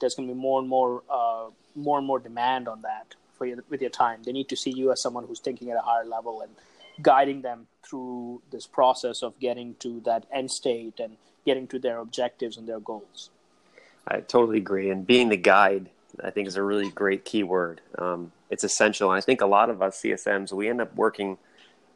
there's 0.00 0.14
going 0.14 0.28
to 0.28 0.34
be 0.34 0.40
more 0.40 0.60
and 0.60 0.68
more 0.68 1.02
uh, 1.10 1.46
more 1.74 1.98
and 1.98 2.06
more 2.06 2.20
demand 2.20 2.68
on 2.68 2.82
that 2.82 3.14
for 3.36 3.46
your, 3.46 3.58
with 3.68 3.80
your 3.80 3.90
time. 3.90 4.22
They 4.22 4.32
need 4.32 4.48
to 4.50 4.56
see 4.56 4.70
you 4.70 4.92
as 4.92 5.02
someone 5.02 5.26
who's 5.26 5.40
thinking 5.40 5.70
at 5.70 5.76
a 5.76 5.80
higher 5.80 6.04
level 6.04 6.40
and 6.42 6.52
guiding 7.02 7.42
them 7.42 7.66
through 7.82 8.42
this 8.50 8.66
process 8.66 9.22
of 9.22 9.38
getting 9.38 9.74
to 9.80 10.00
that 10.04 10.26
end 10.32 10.50
state 10.50 11.00
and 11.00 11.16
getting 11.44 11.66
to 11.68 11.78
their 11.78 11.98
objectives 11.98 12.56
and 12.56 12.68
their 12.68 12.80
goals. 12.80 13.30
I 14.06 14.20
totally 14.20 14.58
agree. 14.58 14.90
And 14.90 15.06
being 15.06 15.28
the 15.28 15.36
guide, 15.36 15.90
I 16.22 16.30
think, 16.30 16.48
is 16.48 16.56
a 16.56 16.62
really 16.62 16.90
great 16.90 17.24
key 17.24 17.42
word. 17.42 17.80
Um, 17.98 18.32
it's 18.50 18.64
essential. 18.64 19.10
And 19.10 19.18
I 19.18 19.20
think 19.20 19.40
a 19.40 19.46
lot 19.46 19.70
of 19.70 19.82
us 19.82 20.00
CSMs, 20.02 20.52
we 20.52 20.68
end 20.68 20.80
up 20.80 20.94
working 20.94 21.38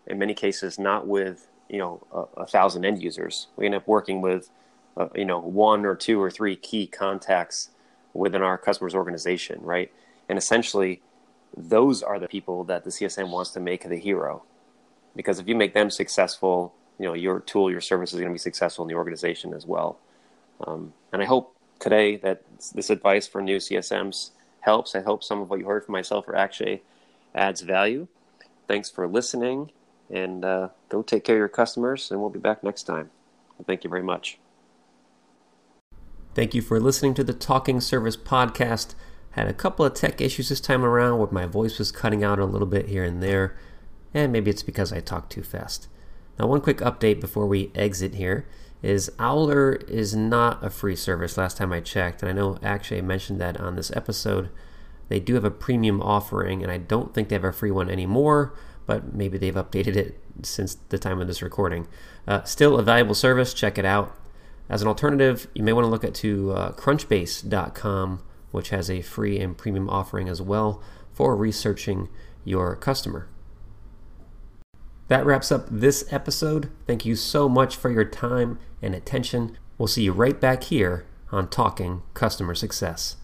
in 0.07 0.19
many 0.19 0.35
cases 0.35 0.79
not 0.79 1.07
with 1.07 1.47
you 1.69 1.79
know 1.79 2.01
a, 2.13 2.43
a 2.43 2.47
thousand 2.47 2.85
end 2.85 3.03
users. 3.03 3.47
We 3.57 3.67
end 3.67 3.75
up 3.75 3.87
working 3.87 4.21
with 4.21 4.51
uh, 4.97 5.09
you 5.15 5.25
know 5.25 5.39
one 5.39 5.87
or 5.87 5.95
two 5.95 6.21
or 6.21 6.31
three 6.31 6.57
key 6.57 6.87
contacts 6.87 7.71
within 8.15 8.43
our 8.43 8.59
customers' 8.59 8.95
organization, 8.95 9.61
right? 9.63 9.93
And 10.29 10.39
essentially, 10.39 11.03
those 11.57 12.03
are 12.03 12.19
the 12.19 12.29
people 12.29 12.65
that 12.65 12.85
the 12.85 12.91
CSM 12.91 13.31
wants 13.31 13.51
to 13.53 13.61
make 13.61 13.89
the 13.89 13.97
hero, 13.97 14.43
because 15.19 15.41
if 15.41 15.49
you 15.49 15.57
make 15.57 15.75
them 15.75 15.91
successful, 15.91 16.73
you 16.97 17.05
know 17.05 17.13
your 17.13 17.41
tool, 17.41 17.73
your 17.73 17.81
service 17.81 18.13
is 18.13 18.21
going 18.21 18.31
to 18.31 18.33
be 18.33 18.39
successful 18.39 18.85
in 18.85 18.89
the 18.89 18.95
organization 18.95 19.53
as 19.53 19.67
well. 19.67 19.99
Um, 20.61 20.93
and 21.13 21.21
I 21.21 21.25
hope 21.25 21.57
today 21.81 22.19
that 22.19 22.45
this 22.73 22.89
advice 22.89 23.27
for 23.27 23.43
new 23.43 23.57
CSMs 23.57 24.31
helps. 24.61 24.95
I 24.95 25.01
hope 25.01 25.25
some 25.25 25.41
of 25.41 25.51
what 25.51 25.59
you 25.59 25.67
heard 25.67 25.85
from 25.85 25.95
myself 25.95 26.29
or 26.29 26.37
Akshay 26.37 26.83
adds 27.35 27.63
value. 27.63 28.07
Thanks 28.69 28.91
for 28.91 29.09
listening 29.09 29.73
and 30.09 30.45
uh, 30.45 30.69
go 30.89 31.03
take 31.03 31.25
care 31.25 31.35
of 31.35 31.41
your 31.41 31.49
customers, 31.49 32.13
and 32.13 32.21
we'll 32.21 32.31
be 32.31 32.39
back 32.39 32.63
next 32.63 32.85
time. 32.85 33.11
Thank 33.67 33.83
you 33.83 33.91
very 33.91 34.05
much. 34.05 34.39
Thank 36.35 36.55
you 36.55 36.63
for 36.63 36.79
listening 36.79 37.15
to 37.15 37.25
the 37.25 37.35
Talking 37.35 37.81
Service 37.81 38.17
podcast. 38.17 38.95
Had 39.33 39.49
a 39.49 39.53
couple 39.53 39.85
of 39.85 39.95
tech 39.95 40.21
issues 40.21 40.49
this 40.49 40.61
time 40.61 40.85
around 40.85 41.19
where 41.19 41.29
my 41.33 41.47
voice 41.47 41.77
was 41.81 41.91
cutting 41.91 42.23
out 42.23 42.39
a 42.39 42.45
little 42.45 42.69
bit 42.69 42.89
here 42.89 43.03
and 43.03 43.21
there, 43.21 43.57
and 44.15 44.33
maybe 44.33 44.51
it's 44.51 44.63
because 44.63 44.93
I 44.93 45.01
talk 45.01 45.29
too 45.29 45.43
fast. 45.43 45.89
Now, 46.39 46.47
one 46.47 46.61
quick 46.61 46.79
update 46.79 47.21
before 47.21 47.47
we 47.47 47.73
exit 47.75 48.15
here 48.15 48.47
is 48.83 49.11
Owler 49.19 49.75
is 49.89 50.15
not 50.15 50.65
a 50.65 50.71
free 50.71 50.95
service 50.95 51.37
last 51.37 51.57
time 51.57 51.73
I 51.73 51.81
checked, 51.81 52.23
and 52.23 52.31
I 52.31 52.33
know 52.33 52.59
actually 52.63 52.99
I 52.99 53.03
mentioned 53.03 53.41
that 53.41 53.61
on 53.61 53.77
this 53.77 53.91
episode. 53.97 54.51
They 55.09 55.19
do 55.19 55.35
have 55.35 55.45
a 55.45 55.51
premium 55.51 56.01
offering, 56.01 56.63
and 56.63 56.71
I 56.71 56.79
don't 56.79 57.13
think 57.13 57.29
they 57.29 57.35
have 57.35 57.45
a 57.45 57.53
free 57.53 57.71
one 57.71 57.91
anymore 57.91 58.55
but 58.89 59.15
maybe 59.15 59.37
they've 59.37 59.55
updated 59.55 59.97
it 59.97 60.19
since 60.43 60.77
the 60.89 60.99
time 60.99 61.21
of 61.21 61.27
this 61.27 61.43
recording. 61.43 61.87
Uh, 62.27 62.43
still 62.45 62.79
a 62.79 62.83
valuable 62.83 63.15
service. 63.15 63.53
Check 63.53 63.77
it 63.77 63.85
out. 63.85 64.17
As 64.71 64.81
an 64.81 64.89
alternative, 64.89 65.47
you 65.55 65.63
may 65.63 65.75
want 65.75 65.85
to 65.85 65.91
look 65.91 66.05
at 66.05 66.15
to 66.15 66.53
uh, 66.53 66.73
Crunchbase.com, 66.73 68.23
which 68.51 68.71
has 68.71 68.91
a 68.91 69.03
free 69.03 69.39
and 69.39 69.59
premium 69.59 69.91
offering 69.91 70.27
as 70.27 70.41
well 70.41 70.83
for 71.13 71.37
researching 71.37 72.09
your 72.45 72.75
customer. 72.77 73.29
That 75.09 75.27
wraps 75.27 75.51
up 75.51 75.67
this 75.71 76.05
episode. 76.11 76.71
Thank 76.87 77.05
you 77.05 77.17
so 77.17 77.49
much 77.49 77.77
for 77.77 77.91
your 77.91 78.05
time 78.05 78.59
and 78.81 78.95
attention. 78.95 79.59
We'll 79.77 79.89
see 79.89 80.05
you 80.05 80.13
right 80.13 80.39
back 80.41 80.65
here 80.65 81.07
on 81.31 81.49
Talking 81.49 82.03
Customer 82.15 82.55
Success. 82.55 83.17